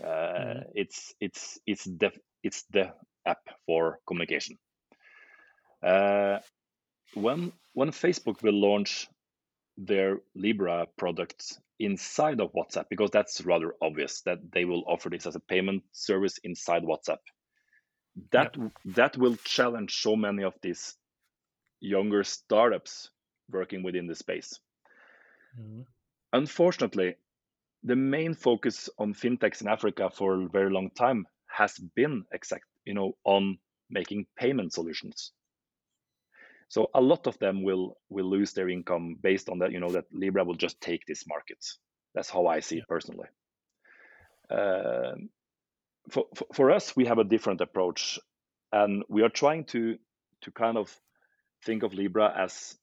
[0.00, 0.06] Uh,
[0.38, 0.64] Mhm.
[0.74, 2.94] It's it's it's the it's the
[3.26, 4.58] app for communication.
[5.82, 6.38] Uh,
[7.14, 9.08] when when Facebook will launch
[9.76, 15.26] their Libra products inside of WhatsApp, because that's rather obvious that they will offer this
[15.26, 17.20] as a payment service inside WhatsApp.
[18.30, 20.96] That that will challenge so many of these
[21.80, 23.10] younger startups
[23.50, 24.60] working within the space.
[25.58, 25.86] Mhm.
[26.32, 27.16] Unfortunately,
[27.84, 32.64] the main focus on fintechs in Africa for a very long time has been exact,
[32.84, 33.58] you know, on
[33.90, 35.32] making payment solutions.
[36.68, 39.72] So a lot of them will will lose their income based on that.
[39.72, 41.78] You know that Libra will just take these markets.
[42.14, 43.28] That's how I see it personally.
[44.50, 45.12] Uh,
[46.10, 48.18] for, for, for us, we have a different approach,
[48.72, 49.98] and we are trying to
[50.42, 50.94] to kind of
[51.64, 52.76] think of Libra as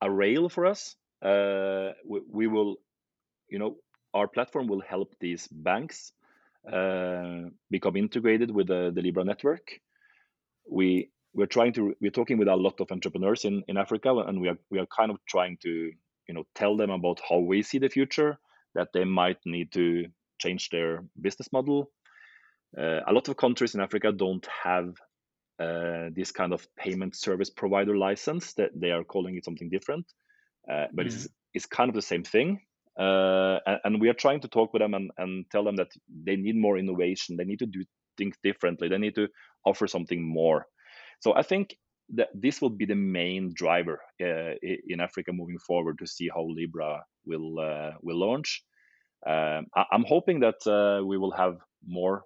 [0.00, 0.96] a rail for us.
[1.22, 2.76] Uh, we, we, will,
[3.48, 3.76] you know,
[4.14, 6.12] our platform will help these banks
[6.70, 9.80] uh, become integrated with the, the Libra network.
[10.70, 14.40] We we're trying to we're talking with a lot of entrepreneurs in, in Africa, and
[14.40, 15.92] we are we are kind of trying to
[16.28, 18.38] you know tell them about how we see the future,
[18.74, 20.06] that they might need to
[20.38, 21.90] change their business model.
[22.76, 24.94] Uh, a lot of countries in Africa don't have
[25.58, 30.06] uh, this kind of payment service provider license that they are calling it something different,
[30.70, 31.08] uh, but mm.
[31.08, 32.60] it's, it's kind of the same thing.
[32.98, 36.36] Uh, and, we are trying to talk with them and, and tell them that they
[36.36, 37.36] need more innovation.
[37.36, 37.84] They need to do
[38.18, 38.88] things differently.
[38.88, 39.28] They need to
[39.64, 40.66] offer something more.
[41.20, 41.74] So I think
[42.14, 46.46] that this will be the main driver uh, in Africa moving forward to see how
[46.46, 48.62] Libra will uh, will launch.
[49.26, 52.24] Um, I, am hoping that uh, we will have more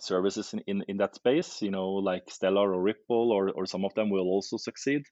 [0.00, 3.84] services in, in, in, that space, you know, like Stellar or Ripple, or, or some
[3.84, 5.02] of them will also succeed.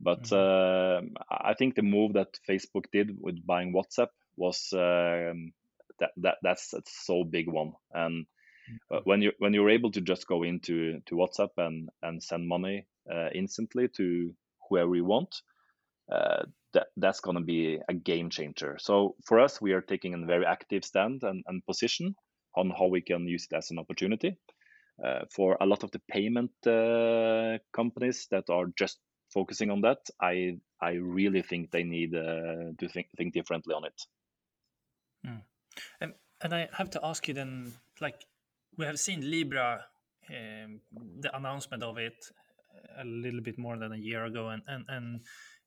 [0.00, 1.14] But mm-hmm.
[1.16, 5.52] uh, I think the move that Facebook did with buying WhatsApp was um,
[6.00, 7.72] that, that that's a so big one.
[7.92, 8.26] And
[8.92, 12.46] uh, when you when you're able to just go into to WhatsApp and and send
[12.46, 14.34] money uh, instantly to
[14.68, 15.34] whoever you want,
[16.12, 16.42] uh,
[16.74, 18.76] that that's going to be a game changer.
[18.78, 22.16] So for us, we are taking a very active stand and, and position
[22.54, 24.36] on how we can use it as an opportunity.
[25.04, 28.98] Uh, for a lot of the payment uh, companies that are just
[29.36, 33.84] focusing on that, I I really think they need uh, to think think differently on
[33.84, 33.98] it.
[35.26, 35.42] Mm.
[36.00, 38.18] And and I have to ask you then, like
[38.78, 39.84] we have seen Libra,
[40.30, 40.80] um,
[41.20, 42.18] the announcement of it
[42.98, 45.20] a little bit more than a year ago, and and and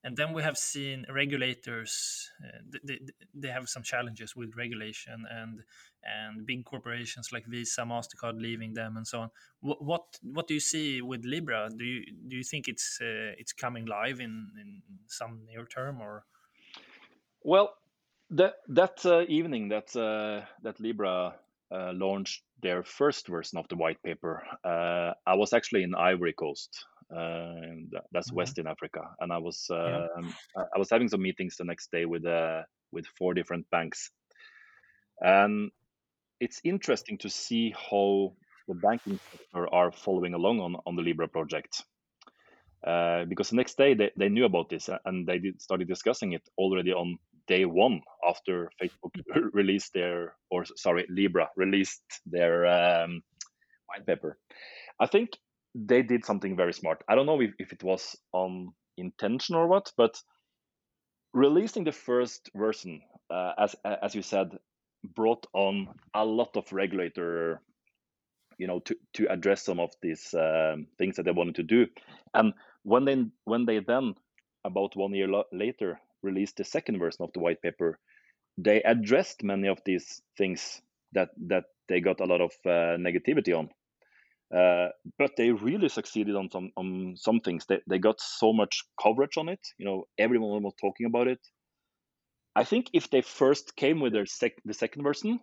[0.03, 2.99] and then we have seen regulators uh, they,
[3.33, 5.61] they have some challenges with regulation and
[6.03, 9.29] and big corporations like visa mastercard leaving them and so on.
[9.59, 11.69] What what, what do you see with libra?
[11.75, 16.01] Do you do you think it's uh, it's coming live in in some near term
[16.01, 16.23] or?
[17.43, 17.75] Well
[18.31, 21.35] that that uh, evening that uh, that libra
[21.71, 26.33] uh, launched their first version of the white paper, uh, I was actually in Ivory
[26.33, 26.85] Coast.
[27.09, 28.35] That's mm-hmm.
[28.35, 30.07] West in Africa, and I was yeah.
[30.17, 34.11] Um, I was having some meetings the next day with uh, with four different banks,
[35.19, 35.71] and
[36.39, 38.33] it's interesting to see how
[38.67, 41.83] the banking sector are following along on, on the Libra project.
[42.85, 46.31] Uh, because the next day they, they knew about this and they did, started discussing
[46.31, 49.11] it already on day one after Facebook
[49.53, 53.21] released their, or sorry, Libra released their um,
[53.87, 54.37] white paper.
[54.97, 55.31] I think
[55.75, 57.03] they did something very smart.
[57.07, 60.21] I don't know if, if it was on intention or what, but
[61.33, 64.57] releasing the first version, uh, as as you said,
[65.03, 67.61] brought on a lot of regulator,
[68.57, 71.87] you know, to to address some of these um, things that they wanted to do.
[72.33, 72.53] And
[72.83, 74.15] when they when they then
[74.65, 77.99] about one year lo- later released the second version of the white paper,
[78.57, 80.81] they addressed many of these things
[81.13, 83.69] that that they got a lot of uh, negativity on.
[84.55, 84.87] Uh,
[85.19, 87.65] but they really succeeded on some on some things.
[87.67, 89.59] They they got so much coverage on it.
[89.77, 91.39] You know, everyone was talking about it.
[92.55, 95.39] I think if they first came with their sec- the second version,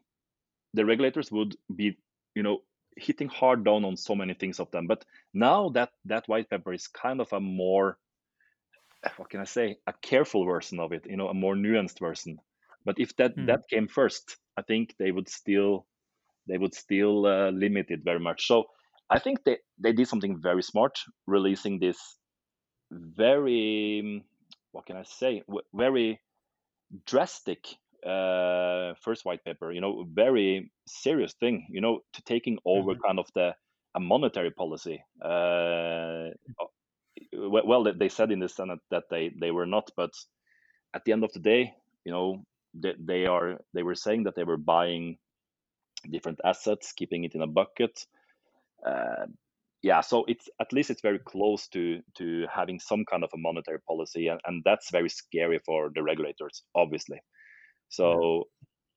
[0.75, 1.97] the regulators would be,
[2.35, 2.59] you know,
[2.97, 4.88] hitting hard down on so many things of them.
[4.88, 7.99] But now that that white paper is kind of a more
[9.16, 12.38] what can I say, a careful version of it, you know, a more nuanced version.
[12.85, 13.47] But if that mm.
[13.47, 15.87] that came first, I think they would still
[16.49, 18.47] they would still uh, limit it very much.
[18.47, 18.64] So
[19.11, 21.99] I think they they did something very smart, releasing this
[22.90, 24.25] very
[24.73, 25.42] what can I say,
[25.73, 26.21] very
[27.07, 27.66] drastic
[28.05, 29.73] uh, first white paper.
[29.73, 31.66] You know, very serious thing.
[31.70, 33.07] You know, to taking over mm-hmm.
[33.07, 33.55] kind of the
[33.95, 36.28] a monetary policy uh,
[37.33, 40.11] well, they said in the Senate that they they were not, but
[40.95, 41.74] at the end of the day,
[42.05, 45.18] you know, they, they are they were saying that they were buying
[46.11, 48.07] different assets, keeping it in a bucket.
[48.87, 49.26] Uh,
[49.82, 53.39] yeah, so it's at least it's very close to to having some kind of a
[53.39, 57.18] monetary policy, and, and that's very scary for the regulators, obviously.
[57.89, 58.45] So.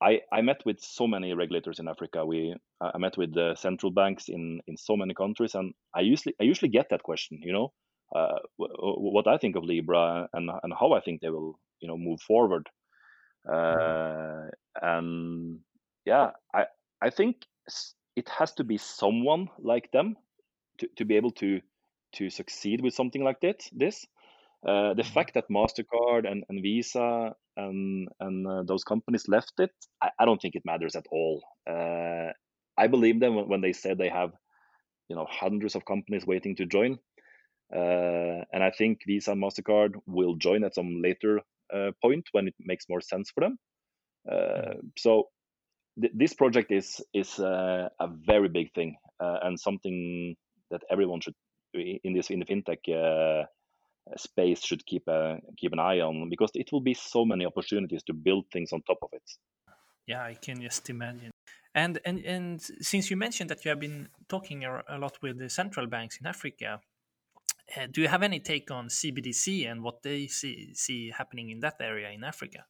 [0.01, 2.25] I, I met with so many regulators in Africa.
[2.25, 6.35] We I met with the central banks in, in so many countries, and I usually
[6.39, 7.41] I usually get that question.
[7.43, 7.73] You know,
[8.15, 11.97] uh, what I think of Libra and and how I think they will you know
[11.97, 12.69] move forward.
[13.51, 14.47] Uh,
[14.81, 15.59] and
[16.05, 16.65] yeah, I
[17.01, 17.45] I think
[18.19, 20.15] it has to be someone like them
[20.79, 21.61] to, to be able to
[22.17, 23.69] to succeed with something like this.
[23.71, 24.05] This
[24.67, 25.13] uh, the mm-hmm.
[25.13, 30.25] fact that Mastercard and, and Visa and and uh, those companies left it, I, I,
[30.25, 31.41] don't think it matters at all.
[31.69, 32.31] Uh,
[32.77, 34.31] I believe them when they said they have,
[35.07, 36.99] you know, hundreds of companies waiting to join,
[37.73, 41.41] uh, and I think Visa and Mastercard will join at some later
[41.73, 43.57] uh, point when it makes more sense for them.
[44.29, 44.87] Mm-hmm.
[44.97, 45.29] so
[45.99, 50.35] th- this project is is uh, a very big thing uh, and something
[50.71, 51.35] that everyone should
[51.73, 53.45] in this in the fintech uh,
[54.17, 58.03] space should keep a keep an eye on because it will be so many opportunities
[58.03, 59.23] to build things on top of it.
[60.07, 61.31] Yeah, I can just imagine.
[61.75, 65.49] And and and since you mentioned that you have been talking a lot with the
[65.49, 66.81] central banks in Africa,
[67.77, 71.59] uh, do you have any take on CBDC and what they see see happening in
[71.59, 72.65] that area in Africa?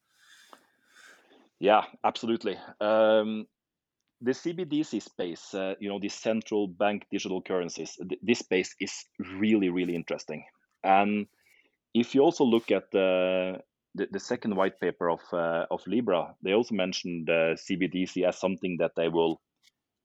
[1.59, 2.57] Yeah, absolutely.
[2.79, 3.45] Um,
[4.21, 9.05] the CBDC space, uh, you know, the central bank digital currencies, th- this space is
[9.19, 10.45] really, really interesting.
[10.83, 11.27] And
[11.93, 13.59] if you also look at the
[13.95, 18.39] the, the second white paper of uh, of Libra, they also mentioned the CBDC as
[18.39, 19.41] something that they will.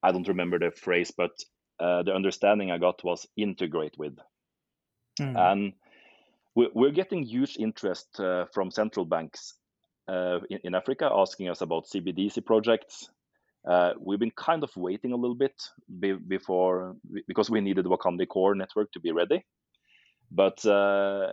[0.01, 1.31] I don't remember the phrase, but
[1.79, 4.17] uh, the understanding I got was integrate with,
[5.19, 5.37] mm.
[5.37, 5.73] and
[6.55, 9.55] we're getting huge interest uh, from central banks
[10.07, 13.09] uh, in, in, Africa asking us about CBDC projects.
[13.67, 15.55] Uh, we've been kind of waiting a little bit
[15.99, 16.95] be, before
[17.27, 19.43] because we needed Wakandi core network to be ready.
[20.31, 21.31] But uh,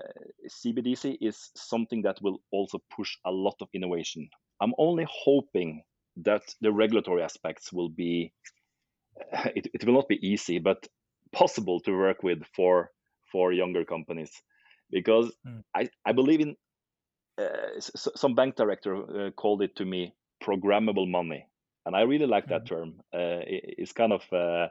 [0.49, 4.29] CBDC is something that will also push a lot of innovation.
[4.61, 5.83] I'm only hoping
[6.17, 8.33] that the regulatory aspects will be,
[9.33, 10.87] it, it will not be easy, but
[11.33, 12.91] possible to work with for
[13.31, 14.31] for younger companies,
[14.91, 15.63] because mm.
[15.75, 16.55] I, I believe in
[17.43, 17.81] uh,
[18.17, 21.47] some bank director uh, called it to me programmable money,
[21.87, 22.69] and I really like that mm.
[22.69, 23.01] term.
[23.15, 24.69] Uh, it, it's kind of uh,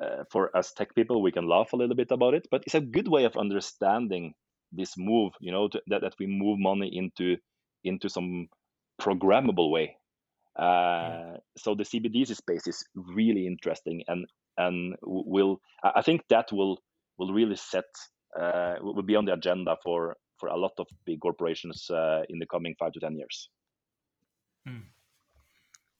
[0.00, 2.74] uh, for us tech people, we can laugh a little bit about it, but it's
[2.74, 4.34] a good way of understanding
[4.72, 5.32] this move.
[5.40, 7.36] You know, to, that that we move money into
[7.84, 8.48] into some
[9.00, 9.96] programmable way.
[10.58, 11.36] Uh, yeah.
[11.58, 14.26] So the CBDC space is really interesting, and
[14.56, 16.78] and will I think that will
[17.18, 17.84] will really set
[18.40, 22.38] uh, will be on the agenda for for a lot of big corporations uh, in
[22.38, 23.48] the coming five to ten years.
[24.68, 24.82] Mm.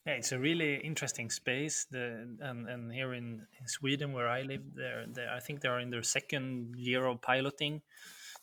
[0.07, 1.87] Yeah, it's a really interesting space.
[1.91, 5.81] The and, and here in, in Sweden, where I live, there, I think they are
[5.81, 7.81] in their second year of piloting.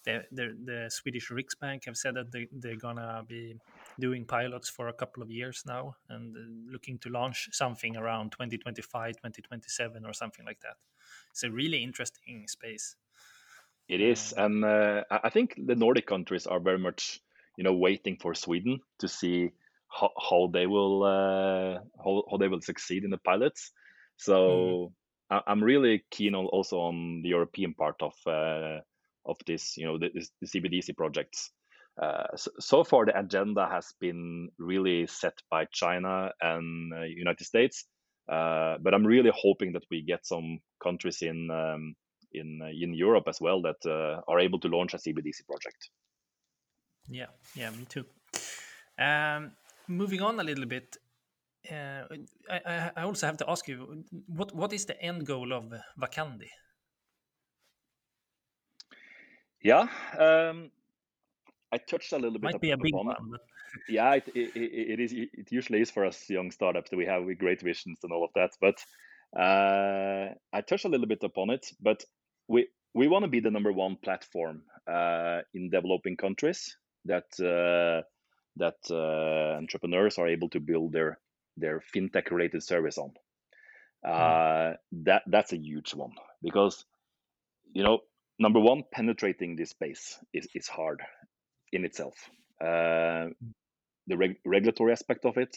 [0.04, 3.54] The, the, the Swedish Riksbank have said that they, they're gonna be
[4.00, 6.40] doing pilots for a couple of years now and uh,
[6.72, 10.78] looking to launch something around 2025, 2027 or something like that.
[11.30, 12.96] It's a really interesting space.
[13.92, 17.20] It is, and uh, I think the Nordic countries are very much,
[17.58, 19.52] you know, waiting for Sweden to see
[19.90, 23.74] how, how they will uh, how, how they will succeed in the pilots.
[24.16, 24.94] So
[25.30, 25.42] mm.
[25.46, 28.80] I, am really keen on also on the European part of uh,
[29.26, 31.52] of this, you know, the, the CBDC projects.
[32.02, 37.44] Uh, so, so, far, the agenda has been really set by China and uh, United
[37.44, 37.84] States,
[38.32, 41.96] uh, but I'm really hoping that we get some countries in um,
[42.34, 45.90] in uh, in Europe as well that uh, are able to launch a CBDC project.
[47.10, 48.06] Yeah, yeah, me too.
[48.98, 49.52] Um,
[49.88, 50.98] moving on a little bit,
[51.70, 52.04] uh,
[52.50, 56.50] I, I, also have to ask you what what is the end goal of Wakandi?
[59.64, 60.72] Yeah, um,
[61.72, 62.54] I touched a little bit.
[62.54, 63.08] Might be a big one.
[63.32, 63.42] But...
[63.88, 65.14] Yeah, it, it, it is.
[65.14, 68.26] It usually is for us young startups that we have with great visions and all
[68.26, 68.52] of that.
[68.60, 68.84] But
[69.40, 71.72] uh, I touched a little bit upon it.
[71.80, 72.04] But
[72.52, 76.76] we we want to be the number one platform uh, in developing countries
[77.06, 78.04] that uh,
[78.58, 81.18] that uh, entrepreneurs are able to build their
[81.58, 83.12] their fintech related service on.
[84.06, 84.12] Hmm.
[84.12, 84.74] Uh,
[85.04, 86.86] that that's a huge one because
[87.74, 88.00] you know
[88.40, 91.02] number one penetrating this space is, is hard
[91.72, 92.16] in itself.
[92.60, 93.30] Uh,
[94.08, 95.56] the reg- regulatory aspect of it.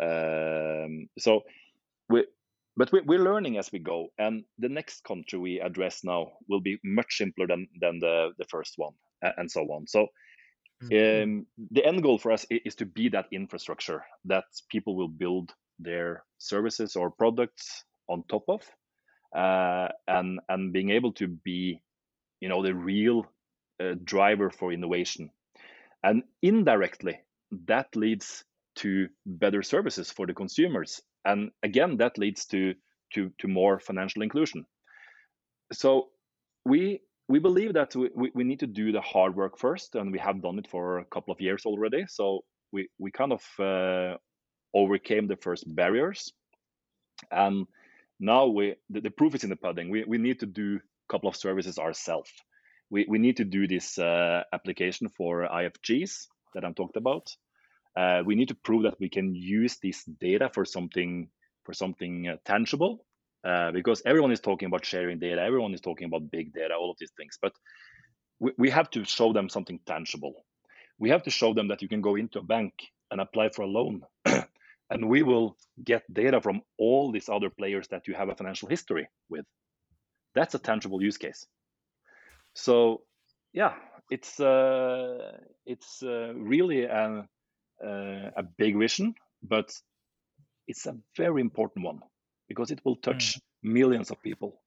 [0.00, 1.42] Um, so
[2.08, 2.24] we
[2.76, 6.60] but we, we're learning as we go and the next country we address now will
[6.60, 8.92] be much simpler than than the the first one
[9.38, 10.08] and so on so
[10.82, 11.22] Mm-hmm.
[11.22, 15.52] Um, the end goal for us is to be that infrastructure that people will build
[15.78, 18.62] their services or products on top of,
[19.34, 21.80] uh, and and being able to be,
[22.40, 23.26] you know, the real
[23.80, 25.30] uh, driver for innovation,
[26.02, 27.20] and indirectly
[27.66, 28.44] that leads
[28.76, 32.74] to better services for the consumers, and again that leads to
[33.14, 34.66] to to more financial inclusion.
[35.72, 36.08] So
[36.64, 40.18] we we believe that we, we need to do the hard work first, and we
[40.18, 42.04] have done it for a couple of years already.
[42.08, 44.16] So we we kind of uh,
[44.74, 46.32] overcame the first barriers,
[47.30, 47.66] and
[48.20, 49.90] now we the, the, proof is in the pudding.
[49.90, 52.30] We we need to do a couple of services ourselves.
[52.90, 57.34] We we need to do this uh, application for IFGs that I'm talked about.
[57.96, 61.28] Uh, we need to prove that we can use this data for something
[61.64, 63.04] for something uh, tangible.
[63.44, 66.90] Uh, because everyone is talking about sharing data everyone is talking about big data all
[66.90, 67.38] of these things.
[67.40, 67.52] But
[68.40, 70.44] we, we have to show them something tangible.
[70.98, 72.72] We have to show them that you can go into a bank
[73.10, 77.88] and apply for a loan and we will get data from all these other players
[77.88, 79.44] that you have a financial history with.
[80.34, 81.46] That's a tangible use case.
[82.54, 83.02] So
[83.52, 83.74] yeah
[84.10, 85.32] it's uh,
[85.66, 87.26] it's uh, really a,
[87.82, 89.14] uh, a big vision
[89.44, 89.72] but
[90.66, 92.00] it's a very important one
[92.48, 93.40] because it will touch mm.
[93.62, 94.60] millions of people.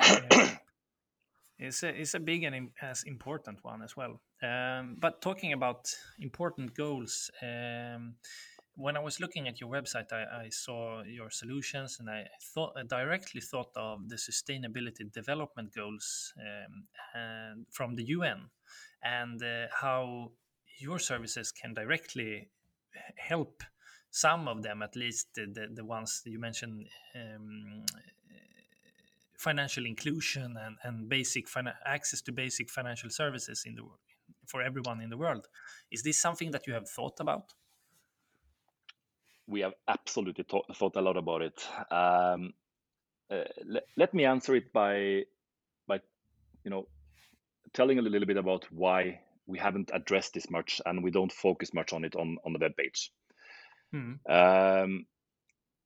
[0.00, 0.50] yeah.
[1.56, 4.20] It's a, it's a big and as important one as well.
[4.42, 8.16] Um, but talking about important goals, um,
[8.74, 12.72] when I was looking at your website, I, I, saw your solutions, and I thought
[12.76, 16.34] I directly thought of the Sustainability Development Goals
[17.14, 18.50] um, from the UN,
[19.04, 20.32] and uh, how
[20.78, 22.48] your services can directly
[23.16, 23.62] help
[24.10, 27.84] some of them at least the, the, the ones you mentioned um,
[29.36, 31.46] financial inclusion and, and basic
[31.84, 33.82] access to basic financial services in the
[34.46, 35.48] for everyone in the world.
[35.90, 37.54] Is this something that you have thought about?
[39.46, 41.66] We have absolutely thought, a lot about it.
[41.90, 42.52] Um,
[43.30, 45.24] uh, let, let me answer it by
[45.86, 46.00] by
[46.62, 46.86] you know
[47.72, 51.74] telling a little bit about why we haven't addressed this much and we don't focus
[51.74, 53.10] much on it on, on the web page
[53.94, 54.18] Mm.
[54.28, 55.06] Um,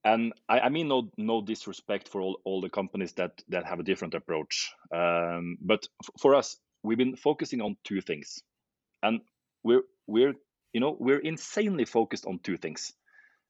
[0.04, 3.80] and I, I, mean no no disrespect for all, all the companies that that have
[3.80, 4.72] a different approach.
[4.94, 5.86] Um, but
[6.18, 8.40] for us, we've been focusing on two things,
[9.02, 9.20] and
[9.62, 10.34] we're we're
[10.72, 12.92] you know we're insanely focused on two things.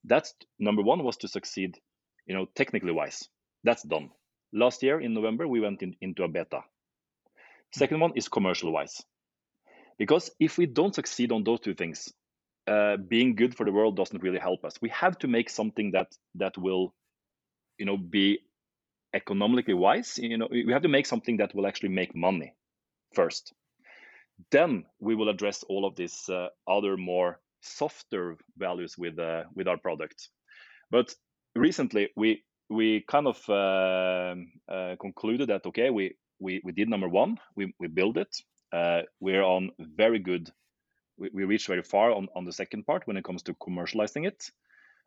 [0.04, 1.78] That's number one was to succeed,
[2.26, 3.28] you know, technically wise.
[3.62, 4.11] That's done.
[4.52, 6.61] Last year in November, we went in, into a beta.
[7.74, 9.02] Second one is commercial wise.
[9.99, 12.12] Because if we don't succeed on those two things,
[12.68, 14.74] uh, being good for the world doesn't really help us.
[14.80, 16.94] We have to make something that that will,
[17.78, 18.40] you know, be
[19.14, 20.18] economically wise.
[20.18, 22.53] You know, we have to make something that will actually make money
[23.14, 23.53] first.
[24.51, 29.66] Then we will address all of these uh, other more softer values with uh, with
[29.66, 30.28] our product.
[30.90, 31.14] But
[31.57, 34.34] recently, we we kind of uh,
[34.72, 38.36] uh, concluded that okay, we we we did number one, we we build it.
[38.72, 40.50] Uh, we're on very good
[41.18, 44.26] we, we reached very far on, on the second part when it comes to commercializing
[44.26, 44.50] it.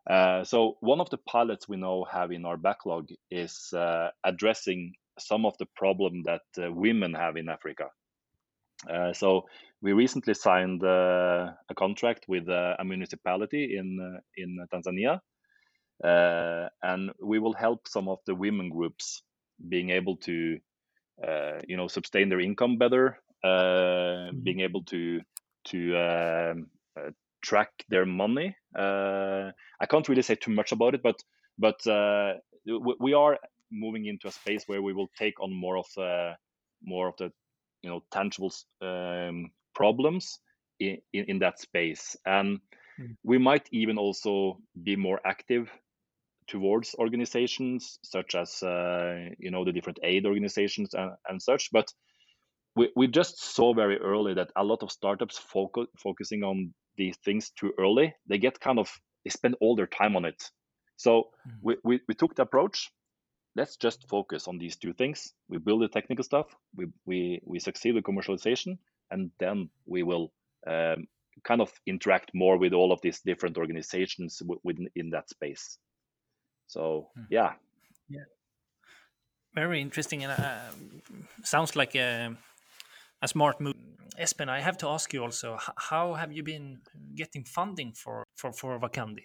[0.09, 4.93] Uh, so one of the pilots we now have in our backlog is uh, addressing
[5.19, 7.85] some of the problem that uh, women have in Africa.
[8.89, 9.45] Uh, so
[9.81, 15.19] we recently signed uh, a contract with a municipality in in Tanzania,
[16.01, 19.21] and we will help some of the women groups
[19.69, 20.59] being able to,
[21.67, 23.19] you know, sustain their income better.
[23.43, 25.21] Being able to
[25.63, 26.67] to um,
[26.97, 27.11] uh,
[27.41, 28.55] track their money.
[28.77, 31.21] Uh, I can't really say too much about it, but
[31.57, 32.33] but uh,
[32.99, 33.37] we are
[33.71, 36.33] moving into a space where we will take on more of the
[36.83, 37.31] more of the
[37.81, 40.39] you know tangible um, problems
[40.79, 42.59] in, in, in that space, and
[42.99, 43.15] mm.
[43.23, 45.69] we might even also be more active
[46.47, 51.91] towards organizations such as uh, you know the different aid organizations and, and such but
[52.75, 57.17] we, we just saw very early that a lot of startups focus, focusing on these
[57.23, 58.91] things too early they get kind of
[59.23, 60.43] they spend all their time on it.
[60.97, 61.53] So mm.
[61.61, 62.91] we, we, we took the approach
[63.55, 65.33] let's just focus on these two things.
[65.49, 68.77] We build the technical stuff we we, we succeed with commercialization
[69.09, 70.31] and then we will
[70.67, 71.07] um,
[71.43, 75.77] kind of interact more with all of these different organizations within in that space.
[76.67, 77.25] So mm.
[77.29, 77.53] yeah.
[78.09, 78.25] Yeah.
[79.53, 80.71] Very interesting and uh,
[81.43, 82.35] sounds like a
[83.21, 83.75] a smart move.
[84.19, 86.79] Espen, I have to ask you also, how have you been
[87.15, 89.23] getting funding for for for Wakandi?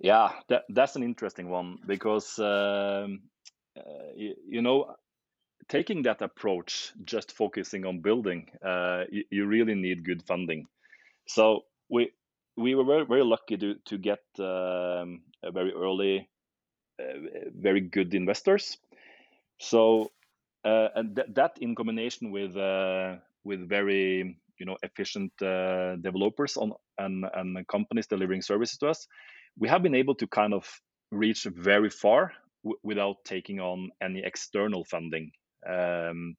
[0.00, 3.20] Yeah, that, that's an interesting one because um,
[3.76, 4.94] uh, you, you, know,
[5.68, 10.66] taking that approach, just focusing on building, uh, you, you, really need good funding.
[11.26, 12.12] So we
[12.56, 16.28] we were very very lucky to to get um, a very early,
[16.98, 18.78] uh, very good investors.
[19.58, 20.12] So
[20.64, 26.56] uh, and th- that in combination with uh, with very you know efficient uh, developers
[26.56, 29.06] on and, and companies delivering services to us,
[29.58, 30.68] we have been able to kind of
[31.10, 32.32] reach very far
[32.62, 35.32] w- without taking on any external funding.
[35.68, 36.36] Um,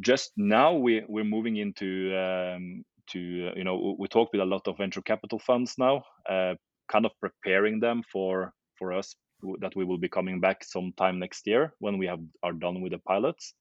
[0.00, 3.20] just now we we're moving into um, to
[3.54, 6.54] you know we talk with a lot of venture capital funds now, uh,
[6.90, 9.14] kind of preparing them for for us
[9.60, 12.92] that we will be coming back sometime next year when we have are done with
[12.92, 13.54] the pilots.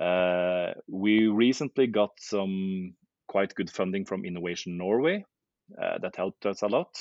[0.00, 2.94] Uh, we recently got some
[3.28, 5.24] quite good funding from Innovation Norway
[5.80, 7.00] uh, that helped us a lot,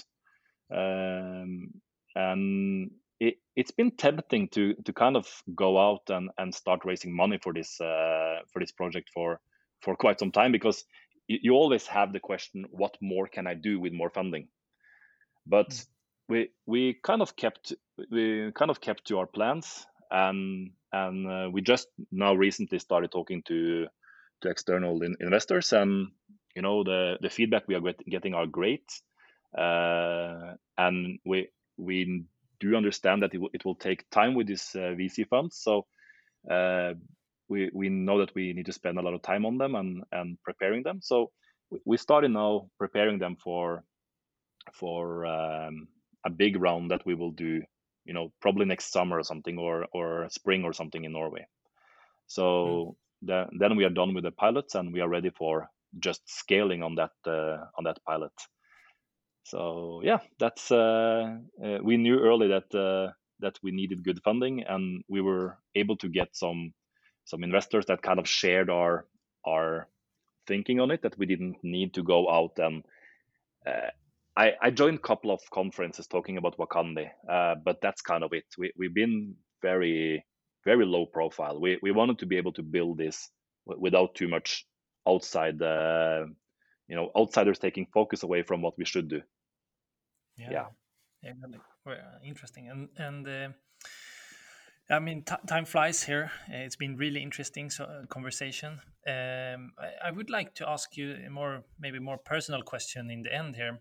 [0.71, 1.69] um,
[2.15, 7.15] and it, has been tempting to to kind of go out and, and start raising
[7.15, 9.39] money for this uh, for this project for
[9.81, 10.85] for quite some time because
[11.27, 14.47] you, always have the question, what more can I do with more funding?
[15.45, 15.85] But mm.
[16.29, 17.73] We we kind of kept
[18.11, 23.11] we kind of kept to our plans and and uh, we just now recently started
[23.11, 23.87] talking to
[24.41, 26.07] to external in, investors and
[26.55, 28.85] you know the the feedback we are get, getting are great.
[29.57, 31.47] Uh, and we
[31.77, 32.25] we
[32.59, 35.85] do understand that it, it will take time with these uh, VC funds so
[36.49, 36.93] uh,
[37.49, 40.03] we we know that we need to spend a lot of time on them and
[40.11, 40.99] and preparing them.
[41.01, 41.31] So
[41.85, 43.83] we started now preparing them for
[44.73, 45.87] for um,
[46.25, 47.61] a big round that we will do
[48.05, 51.45] you know probably next summer or something or or spring or something in norway
[52.27, 52.95] so mm.
[53.21, 55.69] then then we are done with the pilots and we are ready for
[55.99, 58.33] just scaling on that uh, on that pilot
[59.43, 64.63] so yeah that's uh, uh, we knew early that uh, that we needed good funding
[64.63, 66.73] and we were able to get some
[67.25, 69.05] some investors that kind of shared our
[69.45, 69.87] our
[70.47, 72.83] thinking on it that we didn't need to go out and
[73.65, 73.91] uh,
[74.35, 78.33] I, I joined a couple of conferences talking about Wakandi, uh, but that's kind of
[78.33, 78.45] it.
[78.57, 80.25] We, we've been very,
[80.65, 81.59] very low profile.
[81.61, 83.29] We, we wanted to be able to build this
[83.65, 84.65] without too much
[85.07, 86.25] outside, uh,
[86.87, 89.21] you know, outsiders taking focus away from what we should do.
[90.37, 90.65] Yeah, yeah,
[91.23, 92.69] yeah interesting.
[92.69, 93.49] And and uh,
[94.89, 96.31] I mean, time flies here.
[96.49, 98.81] It's been really interesting so, uh, conversation.
[99.07, 103.21] Um, I, I would like to ask you a more, maybe more personal question in
[103.21, 103.79] the end here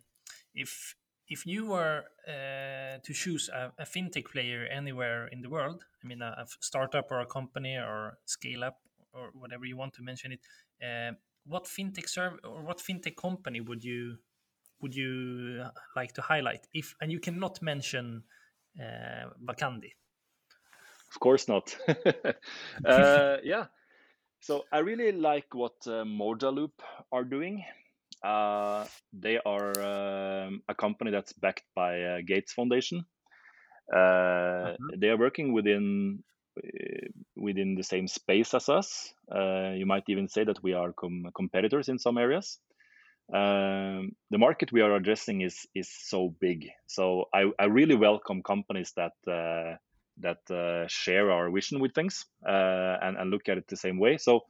[0.54, 0.94] if
[1.28, 6.06] if you were uh, to choose a, a, fintech player anywhere in the world, I
[6.06, 8.80] mean, a, a, startup or a company or scale up
[9.14, 10.40] or whatever you want to mention it,
[10.84, 11.12] uh,
[11.46, 14.18] what fintech serve or what fintech company would you
[14.80, 16.66] would you uh, like to highlight?
[16.74, 18.24] If and you cannot mention
[18.78, 19.92] uh, Wakandi.
[21.10, 21.76] Of course not.
[22.84, 23.66] uh, yeah.
[24.40, 26.72] So I really like what uh, Mojaloop
[27.12, 27.64] are doing.
[28.22, 33.04] Uh, they are um, a company that's backed by uh, Gates Foundation.
[33.92, 35.00] Uh, mm-hmm.
[35.00, 36.22] They are working within
[36.56, 39.12] uh, within the same space as us.
[39.34, 42.58] Uh, you might even say that we are com- competitors in some areas.
[43.34, 46.68] Um, the market we are addressing is is so big.
[46.86, 49.76] So I, I really welcome companies that uh,
[50.18, 54.18] that share our vision with things and and look at it the same way.
[54.18, 54.42] So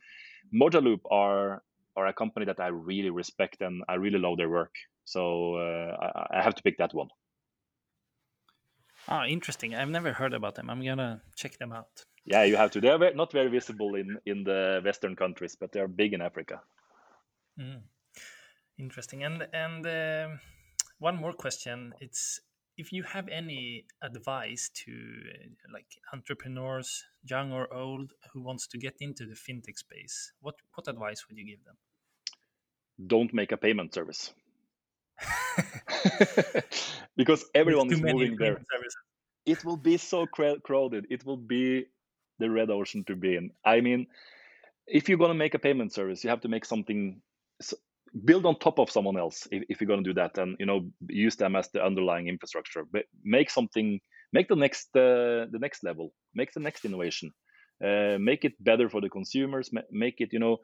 [0.53, 1.63] Mojaloop are
[1.97, 4.75] are a company that I really respect and I really love their work.
[5.05, 7.09] So uh, I, I, have to pick that one.
[9.09, 9.75] Ah, interesting.
[9.75, 10.71] I've never heard about them.
[10.71, 12.05] I'm gonna check them out.
[12.25, 12.81] Yeah, you have to.
[12.81, 16.63] They're not very visible in in the Western countries, but they're big in Africa.
[17.59, 17.83] Mm.
[18.79, 19.25] Interesting.
[19.25, 20.29] And and uh,
[20.99, 21.95] one more question.
[22.01, 22.41] It's
[22.83, 26.91] if you have any advice to uh, like entrepreneurs
[27.33, 31.39] young or old who wants to get into the fintech space what what advice would
[31.41, 31.77] you give them?
[33.13, 34.23] Don't make a payment service.
[37.21, 38.59] Because everyone is moving there.
[38.73, 39.03] services.
[39.55, 40.27] it will be so
[40.67, 41.03] crowded.
[41.11, 41.65] It will be
[42.41, 43.51] the red ocean to be in.
[43.65, 44.07] I mean
[44.99, 47.01] if you're going to make a payment service you have to make something
[48.25, 50.67] build on top of someone else if, if you're going to do that and you
[50.67, 52.85] know use them as the underlying infrastructure.
[52.91, 54.01] But make something
[54.33, 57.31] make the next uh, the next level make the next innovation
[57.85, 60.59] uh, make it better for the consumers make it you know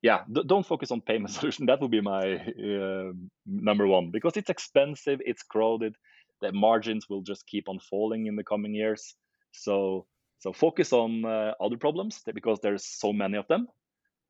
[0.00, 1.66] yeah don't focus on payment solution.
[1.66, 3.12] That would be my uh,
[3.46, 5.96] number one because it's expensive it's crowded
[6.40, 9.14] the margins will just keep on falling in the coming years.
[9.52, 10.06] So
[10.40, 13.68] so focus on uh, other problems because there's so many of them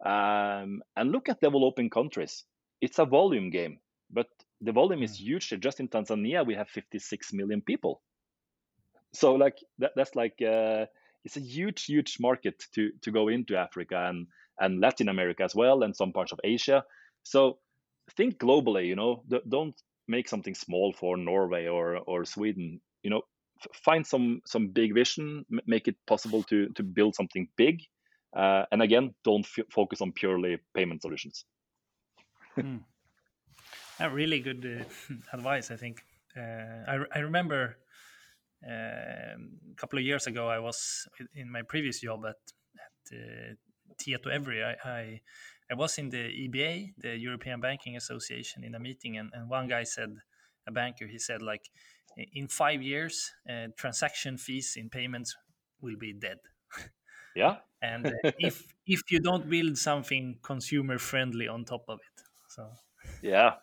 [0.05, 2.45] um, and look at developing countries
[2.83, 3.79] it's a volume game,
[4.11, 4.27] but
[4.61, 5.21] the volume is mm.
[5.21, 5.55] huge.
[5.61, 8.03] Just in Tanzania, we have 56 million people.
[9.15, 10.87] So like that, that's like uh,
[11.25, 14.27] it's a huge, huge market to to go into Africa and
[14.61, 16.85] and Latin America as well, and some parts of Asia.
[17.23, 17.59] So
[18.17, 18.87] think globally.
[18.87, 22.81] You know, don't make something small for Norway or or Sweden.
[23.03, 23.23] You know,
[23.85, 27.83] find some some big vision, make it possible to to build something big.
[28.35, 31.45] Uh, and again, don't focus on purely payment solutions
[32.59, 32.81] mm.
[34.13, 36.03] really good uh, advice, I think.
[36.37, 37.77] Uh, I, I remember
[38.67, 42.37] uh, a couple of years ago, I was in my previous job at,
[42.79, 43.55] at uh,
[44.01, 45.21] Tietoevry, I, I
[45.71, 49.69] I was in the EBA, the European Banking Association, in a meeting, and, and one
[49.69, 50.11] guy said,
[50.67, 51.71] a banker, he said like,
[52.35, 55.35] in five years, uh, transaction fees in payments
[55.81, 56.39] will be dead.
[57.35, 57.57] Yeah.
[57.83, 62.22] and uh, if if you don't build something consumer friendly on top of it,
[62.55, 62.71] so
[63.23, 63.55] yeah.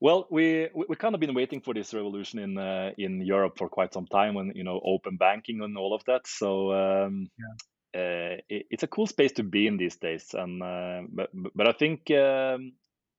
[0.00, 3.68] Well, we we, kind of been waiting for this revolution in uh, in Europe for
[3.68, 6.26] quite some time, when you know open banking and all of that.
[6.26, 8.00] So um, yeah.
[8.00, 10.32] uh, it, it's a cool space to be in these days.
[10.32, 12.72] And uh, but but I think um,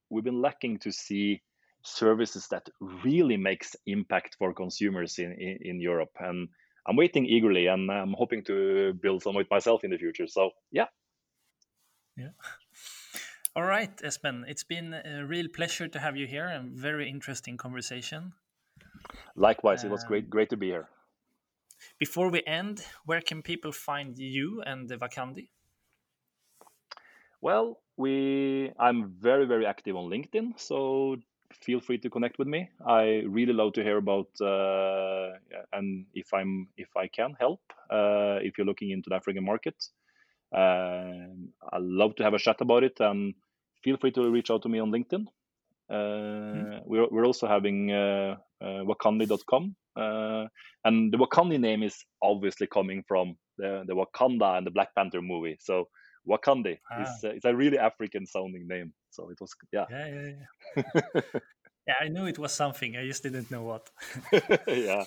[0.10, 1.44] we've been lacking to see
[1.84, 2.68] services that
[3.04, 6.16] really makes impact for consumers in, in, in Europe.
[6.20, 6.50] And
[6.88, 10.26] I'm waiting eagerly, and I'm hoping to build some of it myself in the future.
[10.26, 10.88] So yeah.
[12.18, 12.34] Yeah.
[13.54, 17.58] All right, Espen, it's been a real pleasure to have you here and very interesting
[17.58, 18.32] conversation.
[19.36, 20.88] Likewise, it was great great to be here.
[22.00, 25.50] Before we end, where can people find you and the Wakandi?
[27.42, 31.18] Well, we I'm very very active on LinkedIn, so
[31.52, 32.70] feel free to connect with me.
[32.88, 35.32] I really love to hear about uh,
[35.74, 39.76] and if I'm if I can help uh, if you're looking into the African market.
[40.54, 41.28] Uh,
[41.72, 43.34] I love to have a chat about it, and
[43.84, 45.26] feel free to reach out to me on LinkedIn.
[45.92, 46.82] Mm.
[46.86, 50.46] We're we're also having uh, uh, Wakandi.com, uh,
[50.86, 55.22] and the Wakandi name is obviously coming from the the Wakanda and the Black Panther
[55.22, 55.58] movie.
[55.60, 55.86] So
[56.28, 57.02] Wakandi ah.
[57.02, 58.94] is it's a really African sounding name.
[59.10, 59.86] So it was yeah.
[59.90, 60.32] Yeah, yeah,
[60.76, 61.22] yeah.
[61.88, 62.96] yeah, I knew it was something.
[62.96, 63.90] I just didn't know what.
[64.68, 65.06] yeah.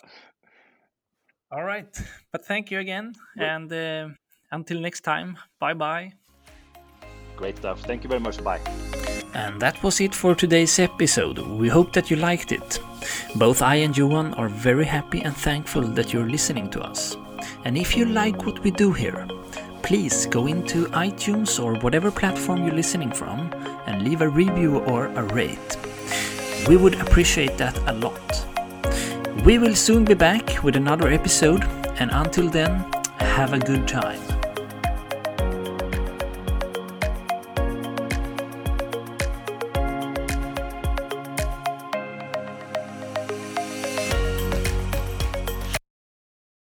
[1.51, 1.87] All right,
[2.33, 4.09] but thank you again, and uh,
[4.55, 6.13] until next time, bye bye.
[7.37, 7.81] Great stuff.
[7.81, 8.43] Thank you very much.
[8.43, 8.61] Bye.
[9.35, 11.39] And that was it for today's episode.
[11.39, 12.79] We hope that you liked it.
[13.35, 17.17] Both I and Johan are very happy and thankful that you're listening to us.
[17.65, 19.27] And if you like what we do here,
[19.83, 23.53] please go into iTunes or whatever platform you're listening from
[23.87, 25.77] and leave a review or a rate.
[26.69, 28.47] We would appreciate that a lot.
[29.45, 31.65] We will soon be back with another episode,
[32.01, 32.71] and until then,
[33.19, 34.24] have a good time.